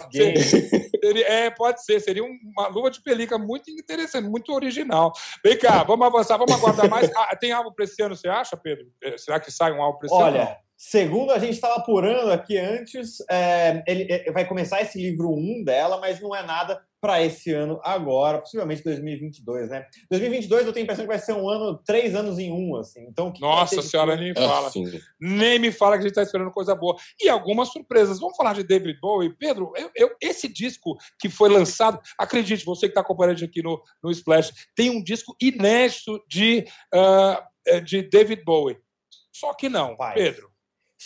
[1.03, 2.01] seria, é, pode ser.
[2.01, 5.13] Seria uma luva de pelica muito interessante, muito original.
[5.45, 7.11] Vem cá, vamos avançar, vamos aguardar mais.
[7.17, 8.87] Ah, tem algo para esse ano, você acha, Pedro?
[9.03, 10.37] É, será que sai um álbum para esse Olha, ano?
[10.39, 15.31] Olha, Segundo, a gente estava apurando aqui antes, é, ele, é, vai começar esse livro
[15.31, 19.87] 1 um dela, mas não é nada para esse ano agora, possivelmente 2022, né?
[20.11, 23.07] 2022 eu tenho a impressão que vai ser um ano, três anos em um, assim.
[23.09, 24.67] Então, Nossa senhora, nem fala.
[24.67, 25.01] Assim.
[25.21, 26.97] Nem me fala que a gente está esperando coisa boa.
[27.23, 28.19] E algumas surpresas.
[28.19, 29.37] Vamos falar de David Bowie.
[29.39, 33.81] Pedro, eu, eu, esse disco que foi lançado, acredite, você que está acompanhando aqui no,
[34.03, 38.79] no Splash, tem um disco inédito de, uh, de David Bowie.
[39.33, 40.15] Só que não, Pai.
[40.15, 40.52] Pedro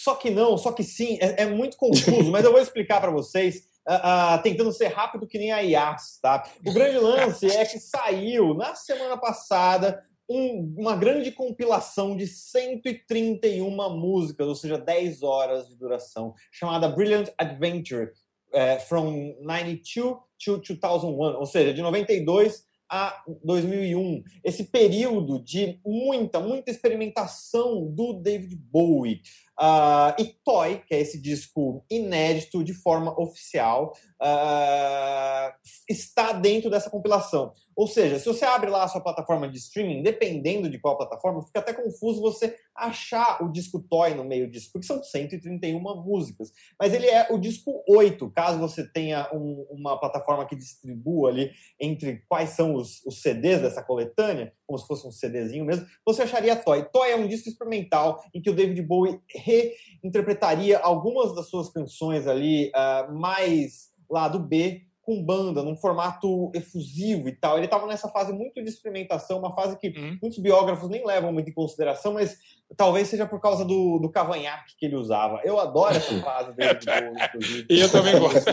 [0.03, 3.11] só que não, só que sim, é, é muito confuso, mas eu vou explicar para
[3.11, 6.47] vocês, uh, uh, tentando ser rápido que nem a IAS, tá?
[6.65, 13.71] O grande lance é que saiu na semana passada um, uma grande compilação de 131
[13.97, 18.11] músicas, ou seja, 10 horas de duração, chamada Brilliant Adventure,
[18.53, 26.39] uh, from 92 to 2001, ou seja, de 92 a 2001, esse período de muita,
[26.39, 29.23] muita experimentação do David Bowie.
[29.59, 35.53] Uh, e Toy, que é esse disco inédito de forma oficial, uh,
[35.89, 37.55] está dentro dessa compilação.
[37.77, 41.43] Ou seja, se você abre lá a sua plataforma de streaming, dependendo de qual plataforma,
[41.43, 46.53] fica até confuso você achar o disco Toy no meio disso, porque são 131 músicas.
[46.81, 51.51] Mas ele é o disco 8, caso você tenha um, uma plataforma que distribua ali
[51.79, 56.23] entre quais são os, os, CDs dessa coletânea, como se fosse um CDzinho mesmo, você
[56.23, 56.83] acharia Toy.
[56.85, 62.27] Toy é um disco experimental em que o David Bowie reinterpretaria algumas das suas canções
[62.27, 67.57] ali uh, mais lado B com banda, num formato efusivo e tal.
[67.57, 70.19] Ele estava nessa fase muito de experimentação, uma fase que uhum.
[70.21, 72.37] muitos biógrafos nem levam muito em consideração, mas
[72.77, 75.41] talvez seja por causa do, do cavanhaque que ele usava.
[75.45, 76.77] Eu adoro essa fase dele
[77.25, 77.67] inclusive.
[77.71, 78.51] E eu também gosto.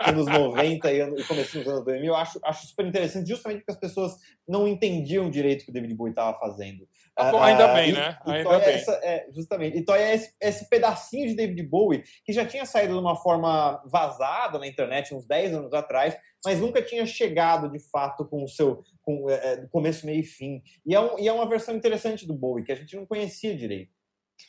[0.00, 3.72] Anos 90 e, e começo dos anos 2000, eu acho, acho super interessante, justamente porque
[3.72, 4.16] as pessoas
[4.48, 6.88] não entendiam direito o que o David Bowie estava fazendo.
[7.16, 8.18] Ah, bom, ainda uh, bem, né?
[8.26, 8.74] E, ainda bem.
[8.74, 9.78] Essa, é, justamente.
[9.78, 13.80] Então é esse, esse, pedacinho de David Bowie que já tinha saído de uma forma
[13.86, 18.48] vazada na internet uns 10 anos atrás, mas nunca tinha chegado de fato com o
[18.48, 20.60] seu com, é, é começo, meio e fim.
[20.84, 23.56] E é, um, e é uma versão interessante do Bowie que a gente não conhecia
[23.56, 23.92] direito.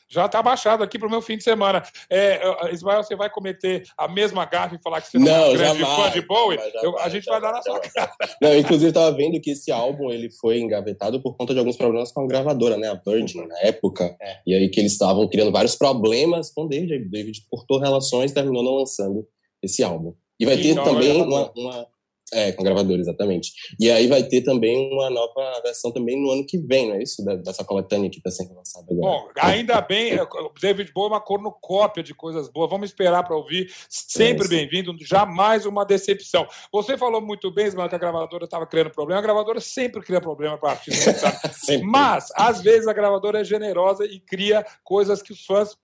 [0.08, 1.84] Já está baixado aqui para o meu fim de semana.
[2.10, 2.40] É,
[2.72, 5.54] Ismael, você vai cometer a mesma gafe e falar que você não, não é um
[5.54, 6.58] grande jamais, fã de Bowie?
[6.58, 8.12] Jamais, Eu, a gente vai dar na sua cara.
[8.42, 12.12] Não, inclusive, estava vendo que esse álbum ele foi engavetado por conta de alguns problemas
[12.12, 12.90] com a gravadora, né?
[12.90, 14.16] A Virgin, na época.
[14.22, 14.38] É.
[14.46, 17.10] E aí que eles estavam criando vários problemas com o David.
[17.10, 19.28] David cortou relações e terminou não lançando
[19.62, 20.14] esse álbum.
[20.40, 21.88] E vai ter também uma, uma
[22.34, 23.52] É, com gravadora, exatamente.
[23.80, 27.04] E aí vai ter também uma nova versão também no ano que vem, não é
[27.04, 27.24] isso?
[27.24, 29.12] Da, dessa coletânea que está sendo lançada agora.
[29.12, 32.70] Bom, ainda bem, é, o David Bowie é uma cornucópia de coisas boas.
[32.70, 33.72] Vamos esperar para ouvir.
[33.88, 36.48] Sempre é bem-vindo, jamais uma decepção.
[36.72, 39.20] Você falou muito bem, Ismael, que a gravadora estava criando problema.
[39.20, 41.14] A gravadora sempre cria problema para artista.
[41.84, 45.78] Mas, às vezes, a gravadora é generosa e cria coisas que os fãs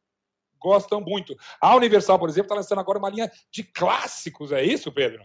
[0.60, 1.36] gostam muito.
[1.60, 5.24] A Universal, por exemplo, está lançando agora uma linha de clássicos, é isso, Pedro?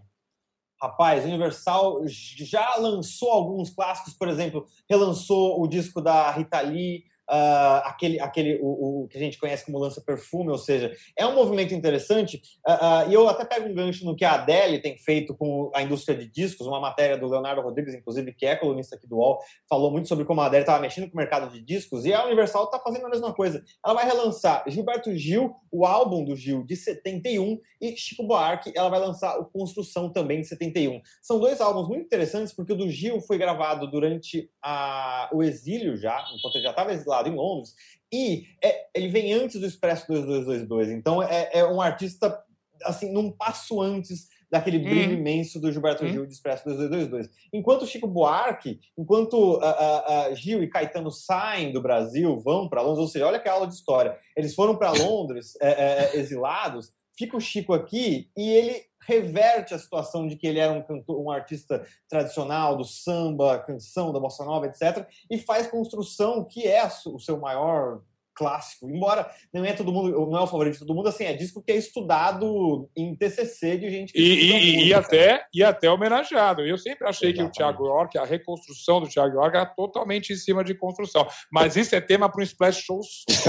[0.80, 7.82] Rapaz, Universal já lançou alguns clássicos, por exemplo, relançou o disco da Rita Lee, uh,
[7.84, 11.34] aquele, aquele o, o, que a gente conhece como lança perfume, ou seja, é um
[11.34, 12.40] movimento interessante.
[12.66, 15.70] Uh, uh, e eu até pego um gancho no que a Adele tem feito com
[15.74, 19.16] a indústria de discos, uma matéria do Leonardo Rodrigues, inclusive, que é colunista aqui do
[19.16, 22.12] UOL, falou muito sobre como a Adele estava mexendo com o mercado de discos, e
[22.12, 23.62] a Universal está fazendo a mesma coisa.
[23.84, 28.88] Ela vai relançar Gilberto Gil, o álbum do Gil de 71, e Chico Buarque, ela
[28.88, 31.00] vai lançar o Construção também de 71.
[31.22, 35.96] São dois álbuns muito interessantes, porque o do Gil foi gravado durante a, o exílio
[35.96, 37.74] já, enquanto ele já estava exilado em Londres,
[38.12, 40.90] e é, ele vem antes do Expresso 2222.
[40.90, 42.42] Então é, é, um artista,
[42.84, 45.18] assim, num passo antes daquele brilho hum.
[45.18, 46.08] imenso do Gilberto hum.
[46.08, 47.28] Gil de Expresso 2222.
[47.52, 53.00] Enquanto Chico Buarque, enquanto uh, uh, Gil e Caetano saem do Brasil, vão para Londres,
[53.00, 54.16] ou seja, olha que aula de história.
[54.36, 59.74] Eles foram para Londres é, é, é, exilados, fica o Chico aqui e ele reverte
[59.74, 64.20] a situação de que ele era um cantor, um artista tradicional do samba, canção, da
[64.20, 68.02] bossa nova, etc, e faz construção que é o seu maior
[68.36, 71.32] clássico, embora não é todo mundo, não é o favorito de todo mundo, assim, é
[71.32, 75.90] disco que é estudado em TCC de gente que e, e, e até e até
[75.90, 76.62] homenageado.
[76.62, 77.52] Eu sempre achei Exatamente.
[77.54, 81.26] que o Thiago York, a reconstrução do Thiago York era totalmente em cima de construção,
[81.50, 83.00] mas isso é tema para um splash show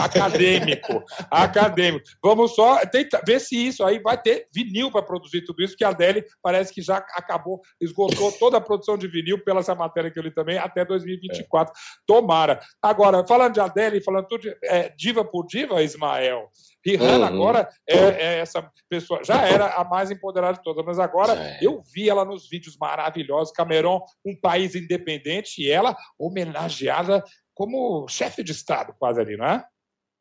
[0.02, 2.06] acadêmico, acadêmico.
[2.24, 5.84] Vamos só tentar ver se isso aí vai ter vinil para produzir tudo isso, que
[5.84, 10.10] a Adele parece que já acabou, esgotou toda a produção de vinil pela essa matéria
[10.10, 11.74] que eu li também até 2024.
[11.74, 11.78] É.
[12.06, 12.60] Tomara.
[12.82, 16.50] Agora, falando de Adele, falando tudo de, é, é, diva por diva, Ismael.
[16.86, 17.36] Rihanna uhum.
[17.36, 21.60] agora é, é, essa pessoa, já era a mais empoderada de todas, mas agora é.
[21.62, 23.52] eu vi ela nos vídeos maravilhosos.
[23.52, 29.66] Camerão, um país independente, e ela homenageada como chefe de Estado, quase ali, não é?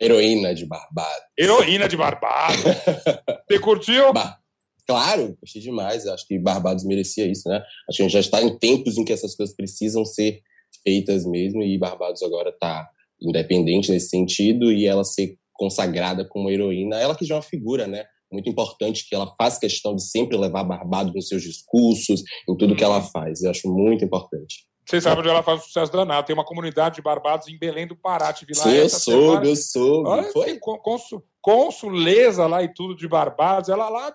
[0.01, 1.25] Heroína de Barbados.
[1.39, 2.63] Heroína de Barbados.
[3.49, 4.13] Você curtiu?
[4.13, 4.39] Ba
[4.87, 6.07] claro, gostei demais.
[6.07, 7.63] Acho que Barbados merecia isso, né?
[7.89, 10.43] Acho que a gente já está em tempos em que essas coisas precisam ser
[10.83, 12.89] feitas mesmo, e Barbados agora está
[13.21, 17.87] independente nesse sentido e ela ser consagrada como heroína, ela que já é uma figura,
[17.87, 18.05] né?
[18.31, 22.75] Muito importante que ela faz questão de sempre levar Barbados nos seus discursos, em tudo
[22.75, 23.11] que ela uhum.
[23.11, 23.43] faz.
[23.43, 24.67] Eu acho muito importante.
[24.85, 26.27] Vocês sabem onde ela faz um sucesso danado.
[26.27, 28.33] Tem uma comunidade de Barbados em Belém do Pará.
[28.33, 30.09] Tive lá Sim, eu soube, eu soube.
[30.09, 30.59] Olha, Foi?
[30.61, 33.69] Consul, consuleza lá e tudo de Barbados.
[33.69, 34.13] Ela lá,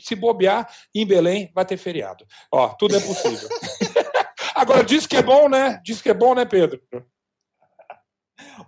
[0.00, 2.24] se bobear, em Belém vai ter feriado.
[2.50, 3.46] Ó, tudo é possível.
[4.56, 5.80] Agora, diz que é bom, né?
[5.84, 6.80] Diz que é bom, né, Pedro?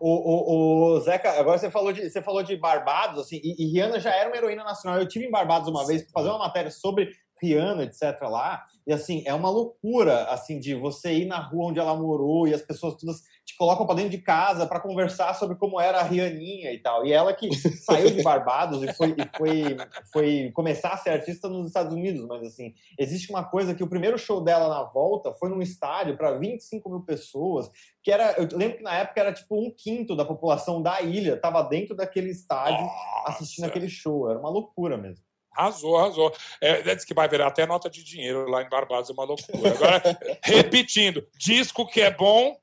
[0.00, 3.72] O, o, o, Zeca, agora você falou de, você falou de Barbados, assim, e, e
[3.72, 4.98] Rihanna já era uma heroína nacional.
[4.98, 7.10] Eu tive em Barbados uma vez para fazer uma matéria sobre
[7.42, 8.20] Rihanna, etc.
[8.22, 8.64] lá.
[8.86, 12.54] E assim, é uma loucura, assim, de você ir na rua onde ela morou e
[12.54, 16.02] as pessoas todas te colocam para dentro de casa para conversar sobre como era a
[16.02, 17.04] Rianinha e tal.
[17.04, 19.76] E ela que saiu de Barbados e foi, e foi,
[20.12, 23.88] foi começar a ser artista nos Estados Unidos, mas assim, existe uma coisa que o
[23.88, 27.70] primeiro show dela na volta foi num estádio para 25 mil pessoas,
[28.02, 31.34] que era, eu lembro que na época era tipo um quinto da população da ilha,
[31.34, 33.30] estava dentro daquele estádio Nossa.
[33.32, 34.30] assistindo aquele show.
[34.30, 35.24] Era uma loucura mesmo.
[35.54, 36.34] Arrasou, arrasou.
[36.60, 39.70] É, diz que vai virar até nota de dinheiro lá em Barbados, é uma loucura.
[39.70, 40.02] Agora,
[40.42, 42.56] repetindo, disco que é bom.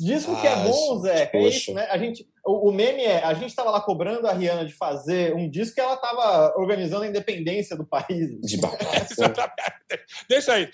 [0.00, 1.86] Disco ah, que é ah, bom, Zé, é isso, né?
[1.90, 5.34] A gente, o, o meme é, a gente estava lá cobrando a Rihanna de fazer
[5.36, 8.40] um disco e ela estava organizando a independência do país.
[8.40, 8.58] De.
[10.26, 10.70] Deixa aí.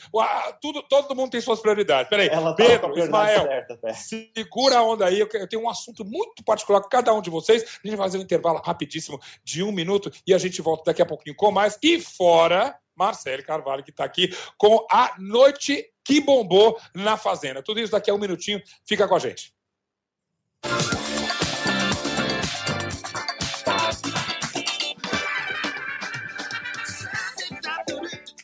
[0.62, 2.09] Tudo, todo mundo tem suas prioridades.
[2.09, 5.19] Peraí, ela Pedro, Ismael, certa, segura a onda aí.
[5.19, 7.65] Eu tenho um assunto muito particular com cada um de vocês.
[7.65, 11.03] A gente vai fazer um intervalo rapidíssimo de um minuto e a gente volta daqui
[11.03, 11.77] a pouquinho com mais.
[11.83, 17.63] E fora, Marcelo Carvalho, que está aqui com a noite que bombou na Fazenda.
[17.63, 18.63] Tudo isso daqui a um minutinho.
[18.87, 19.53] Fica com a gente.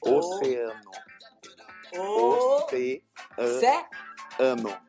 [0.02, 0.90] Oceano.
[3.38, 4.82] Oceano.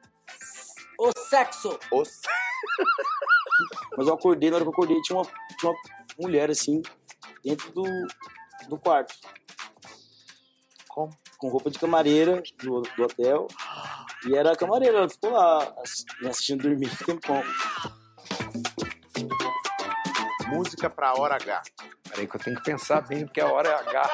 [0.99, 1.79] O sexo.
[1.91, 2.01] O...
[3.95, 5.25] Mas eu acordei, na hora que eu acordei, tinha uma,
[5.59, 5.79] tinha uma
[6.17, 6.81] mulher assim,
[7.43, 7.83] dentro do,
[8.67, 9.13] do quarto.
[11.43, 11.49] Com?
[11.49, 13.47] Roupa de camareira do, do hotel.
[14.25, 15.75] E era a camareira, ela ficou lá
[16.25, 17.43] assistindo dormir tempão.
[20.47, 21.63] Música pra hora H.
[22.09, 24.11] Peraí que eu tenho que pensar bem, porque a hora é H.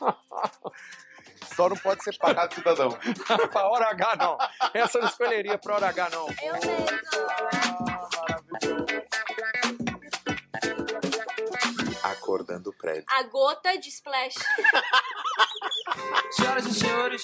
[1.56, 2.90] Só não pode ser pagado cidadão.
[3.50, 4.38] pra hora H, não.
[4.72, 6.28] Essa eu não escolheria pra hora H, não.
[6.40, 7.93] Eu mesmo.
[12.24, 13.04] Acordando o prédio.
[13.06, 14.32] A gota de splash.
[16.32, 17.22] Senhoras e senhores,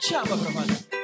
[0.00, 1.01] chama pra valer.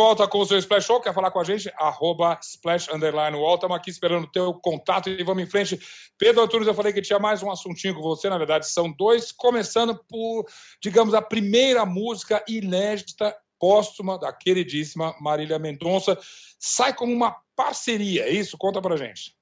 [0.00, 1.70] Volta com o seu Splash Show, quer falar com a gente?
[1.76, 3.56] Arroba Splash Underline Wall.
[3.56, 5.78] Estamos aqui esperando o teu contato e vamos em frente.
[6.16, 9.30] Pedro Antunes, eu falei que tinha mais um assuntinho com você, na verdade são dois,
[9.30, 10.46] começando por,
[10.82, 16.18] digamos, a primeira música inédita póstuma da queridíssima Marília Mendonça.
[16.58, 18.56] Sai como uma parceria, é isso?
[18.56, 19.36] Conta pra gente.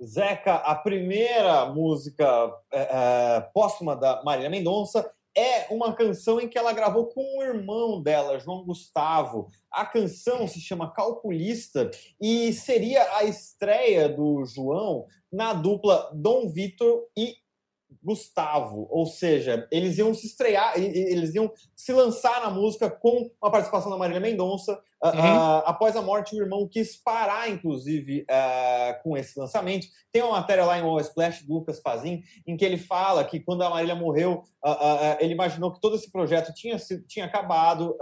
[0.00, 2.24] Zeca, a primeira música
[2.70, 7.42] é, é, póstuma da Marília Mendonça é uma canção em que ela gravou com o
[7.42, 9.48] irmão dela, João Gustavo.
[9.70, 17.06] A canção se chama Calculista e seria a estreia do João na dupla Dom Vitor
[17.16, 17.36] e
[18.02, 23.50] Gustavo, ou seja, eles iam se estrear, eles iam se lançar na música com a
[23.50, 24.80] participação da Marília Mendonça.
[25.02, 25.10] Uhum.
[25.10, 29.86] Uh, após a morte, o irmão quis parar, inclusive, uh, com esse lançamento.
[30.10, 33.38] Tem uma matéria lá em All Splash do Lucas Pazin, em que ele fala que
[33.38, 37.98] quando a Marília morreu, uh, ele imaginou que todo esse projeto tinha, tinha acabado,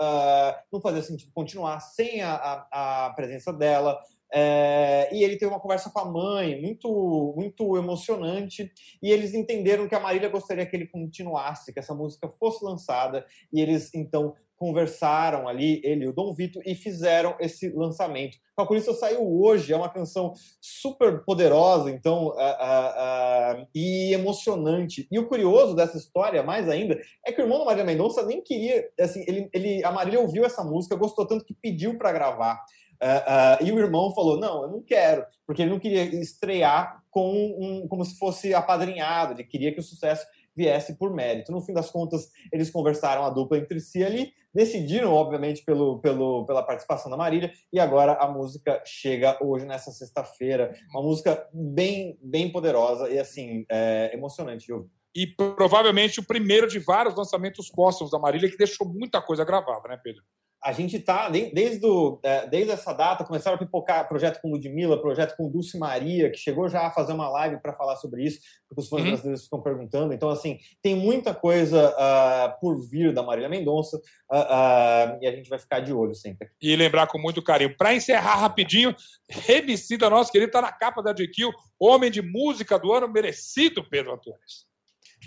[0.73, 3.99] não fazia sentido continuar sem a, a, a presença dela.
[4.35, 8.73] É, e ele teve uma conversa com a mãe, muito, muito emocionante,
[9.03, 13.27] e eles entenderam que a Marília gostaria que ele continuasse, que essa música fosse lançada,
[13.53, 18.39] e eles então conversaram ali, ele e o Dom Vito, e fizeram esse lançamento.
[18.57, 25.09] Calculista saiu hoje, é uma canção super poderosa, então, uh, uh, uh, e emocionante.
[25.11, 28.41] E o curioso dessa história, mais ainda, é que o irmão da Marília Mendonça nem
[28.41, 32.65] queria, assim, ele, ele, a Marília ouviu essa música, gostou tanto que pediu para gravar.
[33.03, 37.03] Uh, uh, e o irmão falou: Não, eu não quero, porque ele não queria estrear
[37.11, 40.25] com um, como se fosse apadrinhado, ele queria que o sucesso
[40.55, 41.51] viesse por mérito.
[41.51, 46.47] No fim das contas, eles conversaram a dupla entre si ali, decidiram, obviamente, pelo, pelo,
[46.47, 50.75] pela participação da Marília, e agora a música chega hoje, nessa sexta-feira.
[50.91, 56.67] Uma música bem, bem poderosa e, assim, é, emocionante de ouvir e provavelmente o primeiro
[56.67, 60.23] de vários lançamentos póstumos da Marília, que deixou muita coisa gravada, né, Pedro?
[60.63, 61.87] A gente está, desde,
[62.23, 66.39] é, desde essa data, começaram a pipocar projeto com Ludmilla, projeto com Dulce Maria, que
[66.39, 68.39] chegou já a fazer uma live para falar sobre isso,
[68.69, 69.09] porque os fãs uhum.
[69.09, 70.15] brasileiros ficam perguntando.
[70.15, 75.33] Então, assim, tem muita coisa uh, por vir da Marília Mendonça uh, uh, e a
[75.33, 76.49] gente vai ficar de olho sempre.
[76.61, 77.77] E lembrar com muito carinho.
[77.77, 78.95] Para encerrar rapidinho,
[79.29, 84.15] Remicida, nosso querido, está na capa da GQ, homem de música do ano merecido, Pedro
[84.15, 84.72] Antunes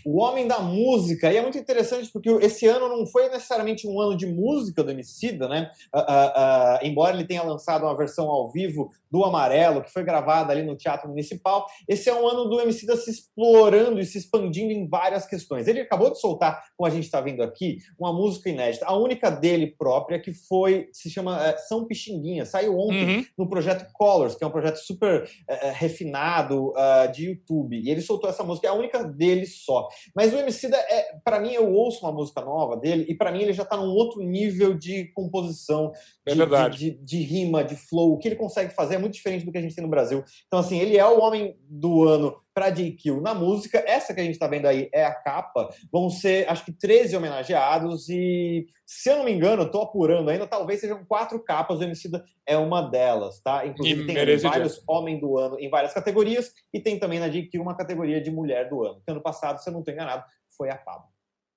[0.06, 1.32] o Homem da Música.
[1.32, 4.92] E é muito interessante porque esse ano não foi necessariamente um ano de música do
[4.92, 5.72] Emicida, né?
[5.94, 10.04] Uh, uh, uh, embora ele tenha lançado uma versão ao vivo do Amarelo, que foi
[10.04, 14.18] gravada ali no Teatro Municipal, esse é um ano do Emicida se explorando e se
[14.18, 15.68] expandindo em várias questões.
[15.68, 19.30] Ele acabou de soltar, como a gente está vendo aqui, uma música inédita, a única
[19.30, 23.26] dele própria, que foi, se chama uh, São Pixinguinha, saiu ontem uhum.
[23.38, 27.80] no projeto Colors, que é um projeto super uh, refinado uh, de YouTube.
[27.80, 29.85] E ele soltou essa música, é a única dele só.
[30.16, 33.42] Mas o Emicida, é, para mim, eu ouço uma música nova dele, e para mim
[33.42, 35.92] ele já está num outro nível de composição,
[36.26, 36.34] é.
[36.70, 38.14] De, de, de, rima, de flow.
[38.14, 40.24] O que ele consegue fazer é muito diferente do que a gente tem no Brasil.
[40.48, 43.84] Então, assim, ele é o homem do ano para JQ na música.
[43.86, 45.70] Essa que a gente está vendo aí é a capa.
[45.92, 48.08] Vão ser, acho que, 13 homenageados.
[48.08, 51.80] E, se eu não me engano, estou apurando ainda, talvez sejam quatro capas.
[51.80, 53.68] O Emicida é uma delas, tá?
[53.68, 56.54] Inclusive, e tem vários Homem do Ano em várias categorias.
[56.74, 59.02] E tem também na JQ uma categoria de Mulher do Ano.
[59.06, 60.24] Que ano passado, se eu não estou enganado,
[60.58, 61.10] foi a Pablo.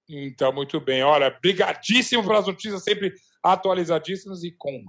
[0.08, 1.04] Então, muito bem.
[1.04, 4.84] Olha, brigadíssimo pelas notícias sempre atualizadíssimas e com,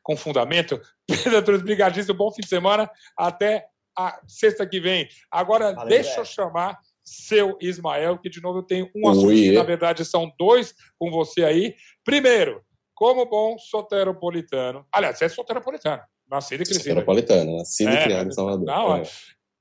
[0.00, 0.80] com fundamento.
[1.24, 2.88] Pedro, brigadíssimo, bom fim de semana.
[3.16, 3.66] Até
[3.96, 5.08] a sexta que vem.
[5.30, 9.52] Agora, Valeu, deixa eu chamar seu Ismael, que de novo eu tenho um assunto, que
[9.52, 11.74] na verdade são dois com você aí.
[12.04, 12.62] Primeiro,
[12.94, 14.86] como bom soteropolitano.
[14.92, 16.84] Aliás, você é soteropolitano, nascido e crescido.
[16.84, 18.64] Soteropolitano, nascido é, e criado em Salvador.
[18.64, 19.02] Não, é.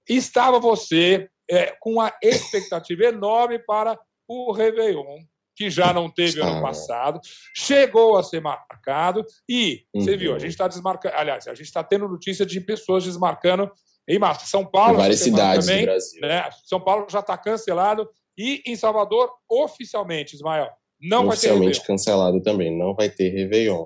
[0.07, 5.19] Estava você é, com uma expectativa enorme para o Réveillon
[5.59, 7.19] que já não teve ano passado,
[7.53, 10.01] chegou a ser marcado e uhum.
[10.01, 13.69] você viu, a gente está desmarcando, aliás, a gente está tendo notícia de pessoas desmarcando
[14.09, 14.45] em massa.
[14.47, 16.21] São Paulo, em várias cidades também, do Brasil.
[16.21, 16.49] Né?
[16.65, 22.41] São Paulo já está cancelado e em Salvador oficialmente, Ismael, não vai ter oficialmente cancelado
[22.41, 23.85] também, não vai ter Réveillon.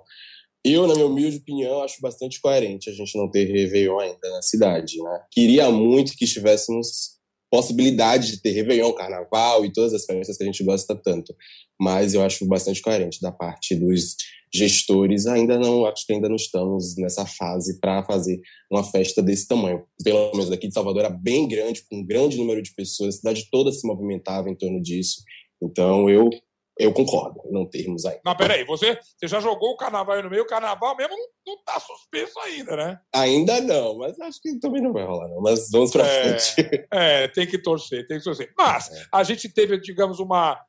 [0.65, 4.41] Eu, na minha humilde opinião, acho bastante coerente a gente não ter Réveillon ainda na
[4.41, 5.21] cidade, né?
[5.29, 7.19] Queria muito que estivéssemos
[7.53, 11.35] possibilidade de ter Réveillon, Carnaval e todas as festas que a gente gosta tanto.
[11.79, 14.15] Mas eu acho bastante coerente da parte dos
[14.51, 15.27] gestores.
[15.27, 18.41] Ainda não, acho que ainda não estamos nessa fase para fazer
[18.71, 19.83] uma festa desse tamanho.
[20.03, 23.17] Pelo menos aqui de Salvador era bem grande, com um grande número de pessoas, a
[23.19, 25.21] cidade toda se movimentava em torno disso.
[25.61, 26.31] Então eu
[26.79, 28.21] eu concordo em não termos ainda.
[28.25, 31.27] Não, peraí, você, você já jogou o carnaval aí no meio, o carnaval mesmo não,
[31.55, 32.99] não tá suspenso ainda, né?
[33.13, 35.41] Ainda não, mas acho que também não vai rolar, não.
[35.41, 36.87] Mas vamos pra É, frente.
[36.91, 38.51] É, tem que torcer, tem que torcer.
[38.57, 40.59] Mas a gente teve, digamos, uma,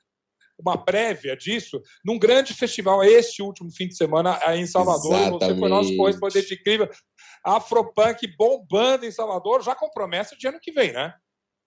[0.59, 5.18] uma prévia disso num grande festival este último fim de semana aí em Salvador.
[5.18, 5.96] E Você foi nosso Exatamente.
[5.96, 6.88] correspondente incrível.
[7.44, 11.14] Afropunk bombando em Salvador, já com promessa de ano que vem, né?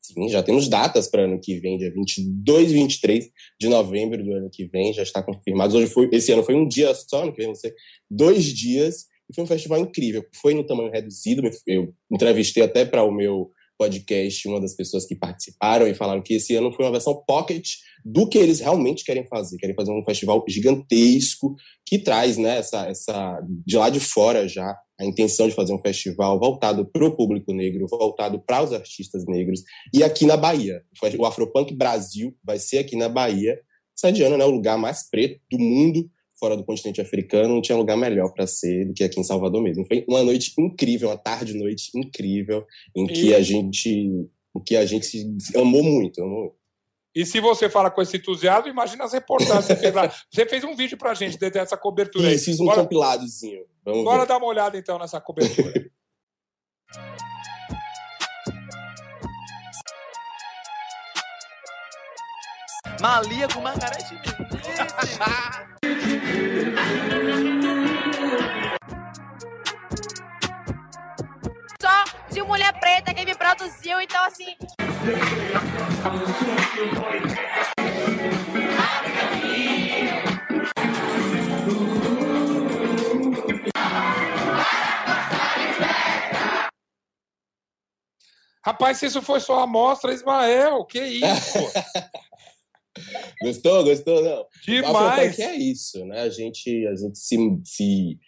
[0.01, 3.29] Sim, já temos datas para ano que vem, dia 22 e 23
[3.59, 5.75] de novembro do ano que vem, já está confirmado.
[5.75, 7.73] Hoje foi, esse ano foi um dia só, ano que vem vão ser
[8.09, 10.25] dois dias, e foi um festival incrível.
[10.41, 15.15] Foi no tamanho reduzido, eu entrevistei até para o meu podcast uma das pessoas que
[15.15, 17.67] participaram e falaram que esse ano foi uma versão pocket
[18.03, 19.57] do que eles realmente querem fazer.
[19.57, 24.75] Querem fazer um festival gigantesco que traz, né, essa, essa de lá de fora já
[24.99, 29.25] a intenção de fazer um festival voltado para o público negro, voltado para os artistas
[29.25, 30.81] negros e aqui na Bahia.
[31.19, 33.59] O Afropunk Brasil vai ser aqui na Bahia.
[33.95, 37.97] Sadiana, né, o lugar mais preto do mundo, fora do continente africano, não tinha lugar
[37.97, 39.85] melhor para ser do que aqui em Salvador mesmo.
[39.85, 42.63] Foi uma noite incrível, uma tarde e noite incrível,
[42.95, 46.56] em que E- a gente, em que a gente se amou muito, amou muito.
[47.19, 50.11] E se você fala com esse entusiasmo, imagina as reportagens que você fez lá.
[50.31, 52.37] Você fez um vídeo pra gente de- dessa cobertura aí.
[52.37, 53.65] Fiz um Bora- compiladozinho.
[53.83, 54.27] Vamos Bora ver.
[54.27, 55.73] dar uma olhada então nessa cobertura.
[63.01, 64.15] Malia com Margarete.
[71.81, 74.55] Só de mulher preta que me produziu, então assim.
[88.65, 91.57] Rapaz, se isso foi só a amostra, Ismael, que isso?
[93.41, 93.85] Gostou?
[93.85, 94.21] Gostou?
[94.21, 94.45] Não.
[94.65, 94.95] Demais.
[94.95, 96.21] Afropunk é isso, né?
[96.21, 98.19] A gente, a gente se, se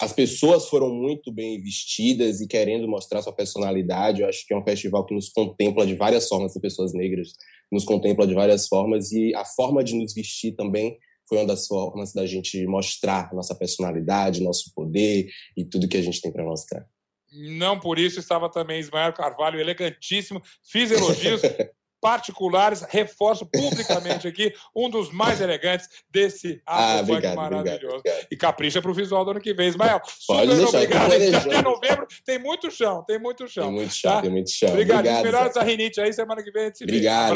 [0.00, 4.22] as pessoas foram muito bem vestidas e querendo mostrar sua personalidade.
[4.22, 7.32] Eu acho que é um festival que nos contempla de várias formas, as pessoas negras
[7.70, 10.98] nos contempla de várias formas e a forma de nos vestir também
[11.28, 16.02] foi uma das formas da gente mostrar nossa personalidade, nosso poder e tudo que a
[16.02, 16.84] gente tem para mostrar.
[17.32, 20.42] Não por isso estava também Ismael Carvalho, elegantíssimo.
[20.62, 21.40] Fiz elogios
[22.02, 27.96] particulares, reforço publicamente aqui, um dos mais elegantes desse Ah, obrigado, maravilhoso.
[27.98, 28.26] obrigado.
[28.28, 29.68] E capricha para o visual do ano que vem.
[29.68, 31.46] Ismael, Pode super deixar, obrigado.
[31.46, 33.66] Até novembro tem muito chão, tem muito chão.
[33.66, 34.22] Tem muito chão, tá?
[34.22, 34.68] tem muito chão.
[34.70, 34.98] Obrigado.
[34.98, 36.92] Obrigado, Melhoras da rinite aí, semana que vem a gente se vê.
[36.92, 37.34] Obrigado.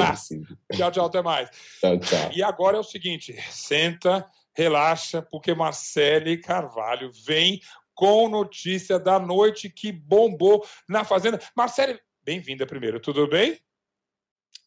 [0.74, 1.48] Tchau, tchau, até mais.
[1.80, 2.30] Tchau, tchau.
[2.34, 7.60] E agora é o seguinte: senta, relaxa, porque Marcele Carvalho vem
[7.94, 11.40] com notícia da noite que bombou na Fazenda.
[11.56, 13.58] Marcele, bem-vinda primeiro, tudo bem?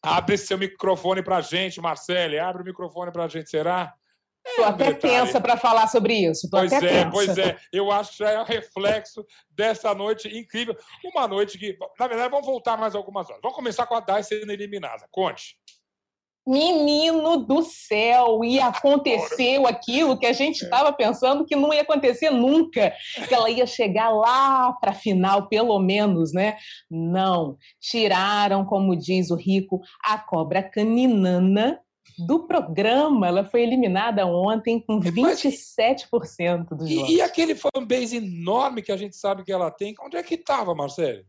[0.02, 2.38] Abre seu microfone pra gente, Marcele.
[2.38, 3.94] Abre o microfone pra gente, será?
[4.46, 5.14] Estou até detalhe.
[5.26, 6.48] tensa para falar sobre isso.
[6.48, 7.10] Tô Pois é, tensa.
[7.10, 7.58] pois é.
[7.70, 10.74] Eu acho que já é o reflexo dessa noite incrível.
[11.04, 13.42] Uma noite que, na verdade, vamos voltar mais algumas horas.
[13.42, 15.06] Vamos começar com a Dai sendo eliminada.
[15.10, 15.59] Conte.
[16.50, 22.30] Menino do céu, e aconteceu aquilo que a gente estava pensando que não ia acontecer
[22.30, 22.92] nunca,
[23.28, 26.56] que ela ia chegar lá para a final, pelo menos, né?
[26.90, 31.80] Não, tiraram, como diz o Rico, a cobra caninana
[32.26, 33.28] do programa.
[33.28, 37.10] Ela foi eliminada ontem com 27% dos votos.
[37.10, 40.34] E, e aquele fanbase enorme que a gente sabe que ela tem, onde é que
[40.34, 41.24] estava, Marcelo?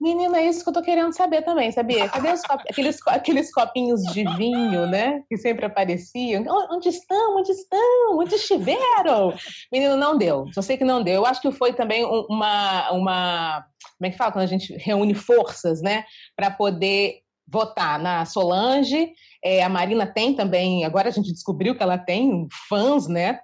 [0.00, 2.08] Menina, é isso que eu tô querendo saber também, sabia?
[2.08, 5.22] Cadê os aqueles, aqueles copinhos de vinho, né?
[5.28, 6.42] Que sempre apareciam.
[6.70, 7.36] Onde estão?
[7.36, 8.18] Onde estão?
[8.18, 9.34] Onde estiveram?
[9.70, 10.46] Menino, não deu.
[10.54, 11.16] Só sei que não deu.
[11.16, 12.90] Eu acho que foi também um- uma.
[12.92, 13.64] uma
[13.98, 14.32] como é que fala?
[14.32, 16.04] Quando a gente reúne forças, né?
[16.34, 19.12] Para poder votar na Solange.
[19.44, 23.40] É, a Marina tem também, agora a gente descobriu que ela tem fãs, né?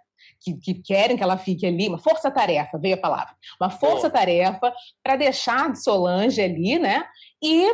[0.47, 3.35] Que, que querem que ela fique ali, uma força-tarefa, veio a palavra.
[3.61, 4.73] Uma força-tarefa
[5.03, 7.05] para deixar de Solange ali, né?
[7.43, 7.69] E,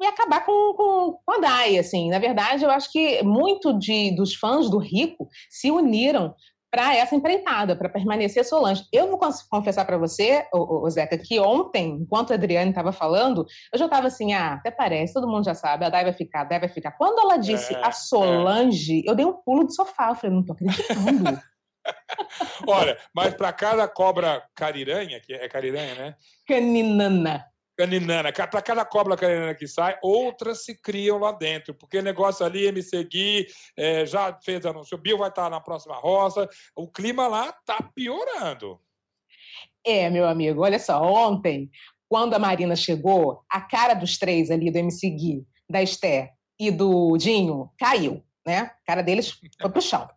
[0.00, 2.10] e acabar com, com, com a Dai, assim.
[2.10, 6.34] Na verdade, eu acho que muito de, dos fãs do Rico se uniram
[6.70, 8.84] para essa empreitada, para permanecer Solange.
[8.92, 9.18] Eu vou
[9.50, 13.86] confessar para você, ô, ô, Zeca, que ontem, enquanto a Adriane estava falando, eu já
[13.86, 16.60] estava assim, ah, até parece, todo mundo já sabe, a Dai vai ficar, a Dai
[16.60, 16.92] vai ficar.
[16.92, 20.44] Quando ela disse É, a Solange, eu dei um pulo do sofá, eu falei, não
[20.44, 21.40] tô acreditando.
[22.66, 26.16] Olha, mas para cada cobra cariranha, que é cariranha, né?
[26.46, 27.44] Caninana.
[27.76, 28.32] caninana.
[28.32, 31.74] Para cada cobra caninana que sai, outras se criam lá dentro.
[31.74, 33.46] Porque o negócio ali, me seguir,
[33.76, 34.96] é, já fez anúncio.
[34.96, 36.48] O Bill vai estar na próxima roça.
[36.74, 38.80] O clima lá está piorando.
[39.84, 41.70] É, meu amigo, olha só, ontem,
[42.08, 46.70] quando a Marina chegou, a cara dos três ali, do MC Gui, da Esté e
[46.70, 48.58] do Dinho, caiu, né?
[48.82, 50.08] A cara deles foi pro chão.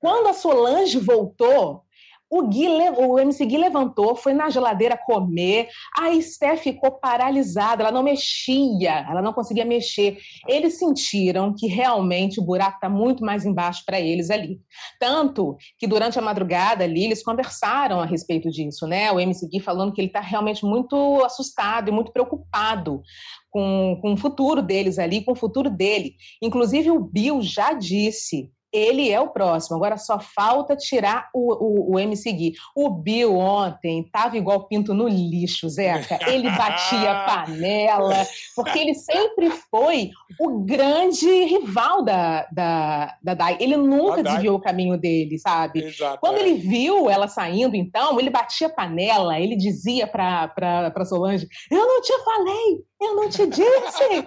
[0.00, 1.84] Quando a Solange voltou,
[2.30, 7.90] o, Gui, o MC Gui levantou, foi na geladeira comer, a Esté ficou paralisada, ela
[7.90, 10.16] não mexia, ela não conseguia mexer.
[10.46, 14.60] Eles sentiram que realmente o buraco está muito mais embaixo para eles ali.
[15.00, 19.10] Tanto que durante a madrugada ali, eles conversaram a respeito disso, né?
[19.10, 23.02] O MC Gui falando que ele está realmente muito assustado e muito preocupado
[23.50, 26.14] com, com o futuro deles ali, com o futuro dele.
[26.40, 29.76] Inclusive, o Bill já disse ele é o próximo.
[29.76, 32.54] Agora só falta tirar o, o, o MC Gui.
[32.74, 36.18] O Bill ontem tava igual pinto no lixo, Zeca.
[36.30, 43.56] Ele batia panela, porque ele sempre foi o grande rival da, da, da Dai.
[43.60, 45.84] Ele nunca desviou o caminho dele, sabe?
[45.84, 46.40] Exato, Quando é.
[46.40, 51.86] ele viu ela saindo, então, ele batia panela, ele dizia pra, pra, pra Solange: Eu
[51.86, 54.26] não te falei, eu não te disse.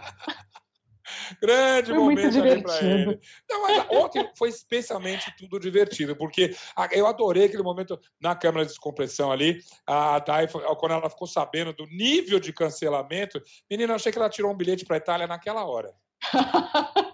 [1.41, 3.19] Grande Foi muito momento ali para ele.
[3.49, 6.55] Não, mas ontem foi especialmente tudo divertido, porque
[6.91, 9.59] eu adorei aquele momento na câmara de descompressão ali.
[9.87, 14.29] A Dai, quando ela ficou sabendo do nível de cancelamento, menina, eu achei que ela
[14.29, 15.93] tirou um bilhete para Itália naquela hora.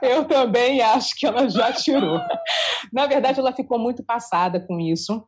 [0.00, 2.20] Eu também acho que ela já tirou.
[2.92, 5.26] Na verdade, ela ficou muito passada com isso.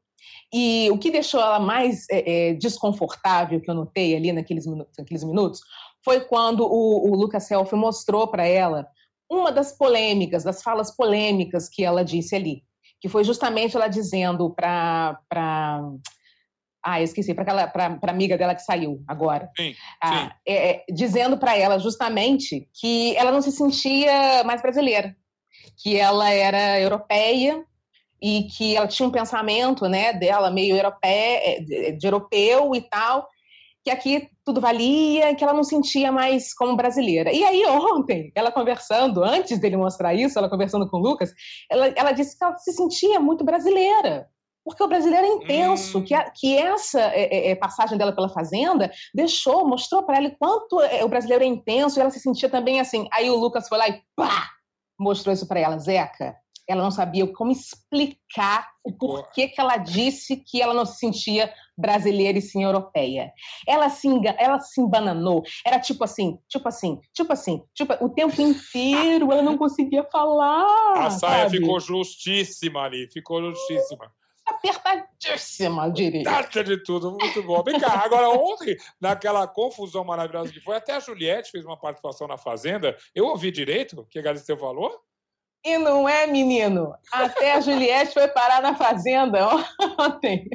[0.53, 4.95] E o que deixou ela mais é, é, desconfortável, que eu notei ali naqueles minutos,
[4.97, 5.61] naqueles minutos
[6.05, 8.87] foi quando o, o Lucas Selfie mostrou para ela
[9.31, 12.63] uma das polêmicas, das falas polêmicas que ela disse ali.
[13.01, 15.19] Que foi justamente ela dizendo para.
[16.87, 19.51] Ah, esqueci, para a amiga dela que saiu agora.
[19.57, 25.17] Sim, Ah, é, é, dizendo para ela justamente que ela não se sentia mais brasileira,
[25.79, 27.65] que ela era europeia
[28.21, 33.27] e que ela tinha um pensamento, né, dela meio europeia, de, de europeu e tal,
[33.83, 37.33] que aqui tudo valia, que ela não sentia mais como brasileira.
[37.33, 41.33] E aí ontem, ela conversando, antes dele mostrar isso, ela conversando com o Lucas,
[41.71, 44.29] ela, ela disse que ela se sentia muito brasileira.
[44.67, 48.31] Porque o brasileiro é intenso, que, a- que essa é, é, é, passagem dela pela
[48.31, 52.19] fazenda deixou, mostrou para ela o quanto é, o brasileiro é intenso e ela se
[52.21, 53.07] sentia também assim.
[53.13, 54.49] Aí o Lucas foi lá e pá,
[54.99, 56.35] mostrou isso para ela, Zeca.
[56.69, 61.53] Ela não sabia como explicar o porquê que ela disse que ela não se sentia
[61.77, 63.33] brasileira e sim europeia.
[63.67, 64.09] Ela se,
[64.39, 65.43] ela se embananou.
[65.67, 70.67] Era tipo assim, tipo assim, tipo assim, tipo, o tempo inteiro ela não conseguia falar.
[70.97, 71.59] A saia sabe?
[71.59, 74.11] ficou justíssima ali, ficou justíssima.
[74.47, 76.23] apertadíssima, eu diria.
[76.65, 77.63] De tudo, muito bom.
[77.63, 82.29] Vem cá, agora ontem, naquela confusão maravilhosa que foi, até a Juliette fez uma participação
[82.29, 82.97] na Fazenda.
[83.15, 85.01] Eu ouvi direito o que a Galisteu falou?
[85.65, 86.95] E não é, menino?
[87.11, 89.49] Até a Juliette foi parar na fazenda
[89.99, 90.47] ontem.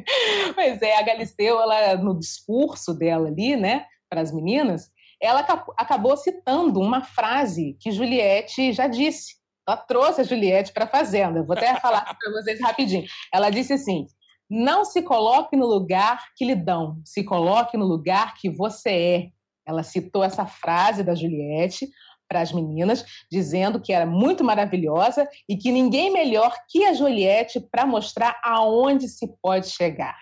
[0.54, 4.92] Pois é, a Galisteu, ela, no discurso dela ali, né, para as meninas,
[5.22, 9.40] ela aca- acabou citando uma frase que Juliette já disse.
[9.68, 11.44] Ela trouxe a Juliette para a fazenda.
[11.44, 13.06] Vou até falar para vocês rapidinho.
[13.34, 14.06] Ela disse assim:
[14.50, 19.28] não se coloque no lugar que lhe dão, se coloque no lugar que você é.
[19.68, 21.88] Ela citou essa frase da Juliette
[22.30, 27.60] para as meninas, dizendo que era muito maravilhosa e que ninguém melhor que a Juliette
[27.60, 30.16] para mostrar aonde se pode chegar.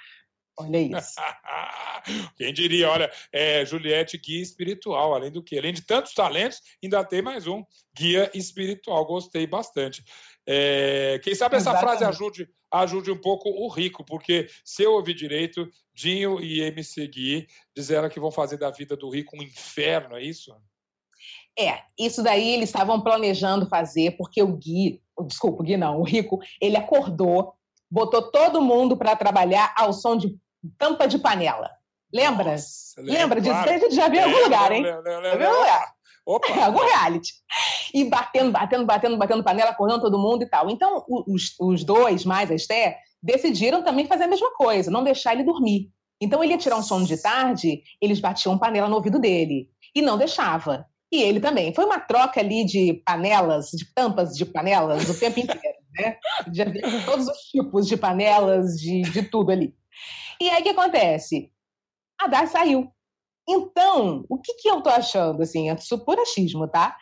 [0.60, 1.16] Olha isso.
[2.36, 5.58] Quem diria, olha, é Juliette guia espiritual, além do que?
[5.58, 7.64] Além de tantos talentos, ainda tem mais um,
[7.96, 9.06] guia espiritual.
[9.06, 10.04] Gostei bastante.
[10.48, 12.00] É, quem sabe essa Exatamente.
[12.00, 17.08] frase ajude, ajude um pouco o rico, porque se eu ouvir direito, Dinho e MC
[17.08, 20.56] Gui disseram que vão fazer da vida do rico um inferno, é isso?
[21.58, 26.04] É, isso daí eles estavam planejando fazer, porque o Gui, desculpa, o Gui não, o
[26.04, 27.54] Rico, ele acordou,
[27.90, 30.38] botou todo mundo para trabalhar ao som de
[30.78, 31.72] tampa de panela.
[32.14, 32.56] Lembra?
[32.98, 33.54] Lembra disso?
[33.54, 33.70] claro.
[33.70, 34.84] A gente já viu em algum lugar, hein?
[34.84, 35.94] lembro, lembro, Já viu algum lugar.
[36.26, 36.54] Opa!
[36.54, 37.34] É, algum reality.
[37.94, 40.70] E batendo, batendo, batendo, batendo panela, acordando todo mundo e tal.
[40.70, 45.34] Então, os, os dois, mais a Esté, decidiram também fazer a mesma coisa, não deixar
[45.34, 45.90] ele dormir.
[46.20, 49.70] Então, ele ia tirar um sono de tarde, eles batiam panela no ouvido dele.
[49.96, 50.86] E não deixava.
[51.12, 51.74] E ele também.
[51.74, 56.18] Foi uma troca ali de panelas, de tampas de panelas, o tempo inteiro, né?
[56.48, 59.74] De todos os tipos de panelas, de, de tudo ali.
[60.40, 61.52] E aí, o que acontece?
[62.20, 62.92] A Dai saiu.
[63.50, 66.98] Então, o que, que eu tô achando, assim, é por achismo, tá?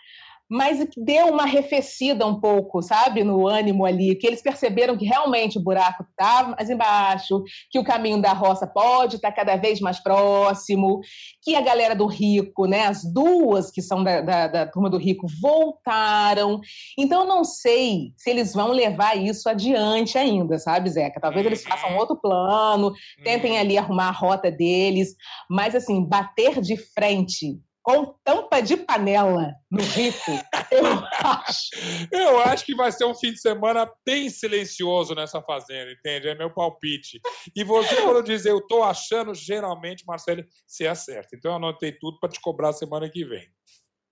[0.49, 5.05] Mas que deu uma arrefecida um pouco, sabe, no ânimo ali, que eles perceberam que
[5.05, 9.55] realmente o buraco está mais embaixo, que o caminho da roça pode estar tá cada
[9.55, 10.99] vez mais próximo,
[11.41, 14.97] que a galera do Rico, né, as duas que são da, da, da turma do
[14.97, 16.59] Rico, voltaram.
[16.97, 21.19] Então, eu não sei se eles vão levar isso adiante ainda, sabe, Zeca?
[21.19, 21.97] Talvez eles façam Uhum.
[21.97, 22.93] outro plano,
[23.23, 25.15] tentem ali arrumar a rota deles,
[25.49, 30.31] mas, assim, bater de frente com tampa de panela no Rico,
[30.71, 30.85] eu
[31.21, 31.69] acho.
[32.11, 36.27] Eu acho que vai ser um fim de semana bem silencioso nessa fazenda, entende?
[36.27, 37.21] É meu palpite.
[37.55, 41.35] E você, quando diz eu tô achando, geralmente, Marcelo, você acerta.
[41.35, 43.47] Então eu anotei tudo para te cobrar semana que vem.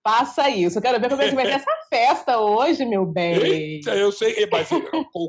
[0.07, 0.77] Faça isso.
[0.77, 3.33] Eu quero ver como é que vai ser essa festa hoje, meu bem.
[3.41, 4.83] Eita, eu sei, mas eu-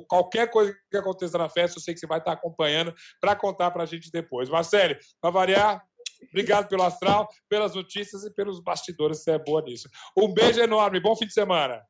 [0.06, 3.70] qualquer coisa que aconteça na festa, eu sei que você vai estar acompanhando para contar
[3.70, 4.50] para a gente depois.
[4.50, 5.82] Marcelo, para variar,
[6.28, 9.88] obrigado pelo astral, pelas notícias e pelos bastidores, você é boa nisso.
[10.16, 11.82] Um beijo enorme, bom fim de semana.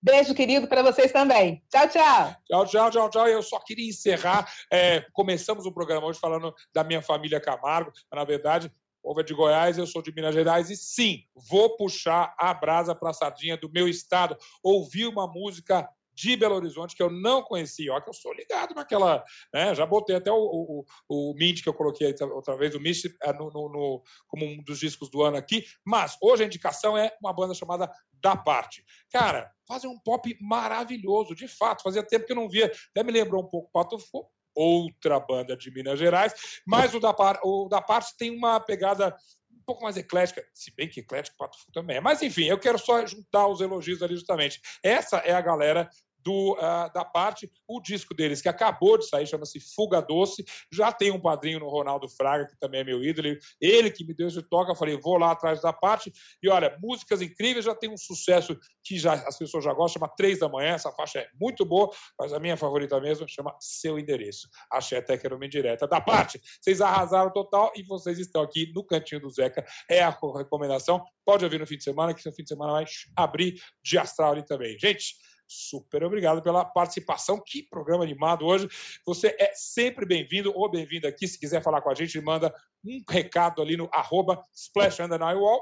[0.00, 1.60] Beijo, querido, para vocês também.
[1.68, 2.36] Tchau, tchau.
[2.46, 3.28] Tchau, tchau, tchau, tchau.
[3.28, 4.48] Eu só queria encerrar.
[4.72, 8.72] é, começamos o programa hoje falando da minha família Camargo, mas na verdade.
[9.00, 12.52] O povo é de Goiás, eu sou de Minas Gerais e sim, vou puxar a
[12.52, 14.36] brasa para a sardinha do meu estado.
[14.62, 18.74] Ouvi uma música de Belo Horizonte que eu não conhecia, ó, que eu sou ligado
[18.74, 19.24] naquela.
[19.54, 23.04] Né, já botei até o, o, o Mint que eu coloquei outra vez, o Mint,
[23.22, 25.64] é, no, no- no- como um dos discos do ano aqui.
[25.86, 27.88] Mas hoje a indicação é uma banda chamada
[28.20, 28.84] Da Parte.
[29.12, 31.82] Cara, fazem um pop maravilhoso, de fato.
[31.82, 32.70] Fazia tempo que eu não via.
[32.90, 36.34] Até me lembrou um pouco Pato Fu, outra banda de Minas Gerais.
[36.66, 39.14] Mas o da, Par- o da Parte tem uma pegada
[39.52, 42.00] um pouco mais eclética, se bem que eclético Pato Fu também é.
[42.00, 44.60] Mas enfim, eu quero só juntar os elogios ali justamente.
[44.82, 45.88] Essa é a galera
[46.20, 50.44] do, ah, da parte, o disco deles que acabou de sair, chama-se Fuga Doce.
[50.72, 53.28] Já tem um padrinho no Ronaldo Fraga, que também é meu ídolo.
[53.28, 56.12] Ele, ele que me deu esse toque, eu falei, vou lá atrás da parte.
[56.42, 60.14] E olha, músicas incríveis, já tem um sucesso que já, as pessoas já gostam, chama
[60.16, 60.74] Três da Manhã.
[60.74, 64.48] Essa faixa é muito boa, mas a minha favorita mesmo chama Seu Endereço.
[64.72, 65.86] Achei até que era uma indireta.
[65.86, 69.64] Da parte, vocês arrasaram total e vocês estão aqui no Cantinho do Zeca.
[69.90, 71.04] É a recomendação.
[71.24, 72.84] Pode ouvir no fim de semana, que no fim de semana vai
[73.16, 74.78] abrir de astral ali também.
[74.78, 75.14] Gente,
[75.48, 77.42] super obrigado pela participação.
[77.44, 78.68] Que programa animado hoje.
[79.06, 81.26] Você é sempre bem-vindo ou bem-vinda aqui.
[81.26, 84.98] Se quiser falar com a gente, manda um recado ali no arroba Splash.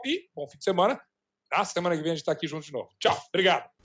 [0.04, 1.00] E bom fim de semana.
[1.50, 2.90] Na semana que vem a gente está aqui junto de novo.
[2.98, 3.16] Tchau.
[3.28, 3.75] Obrigado.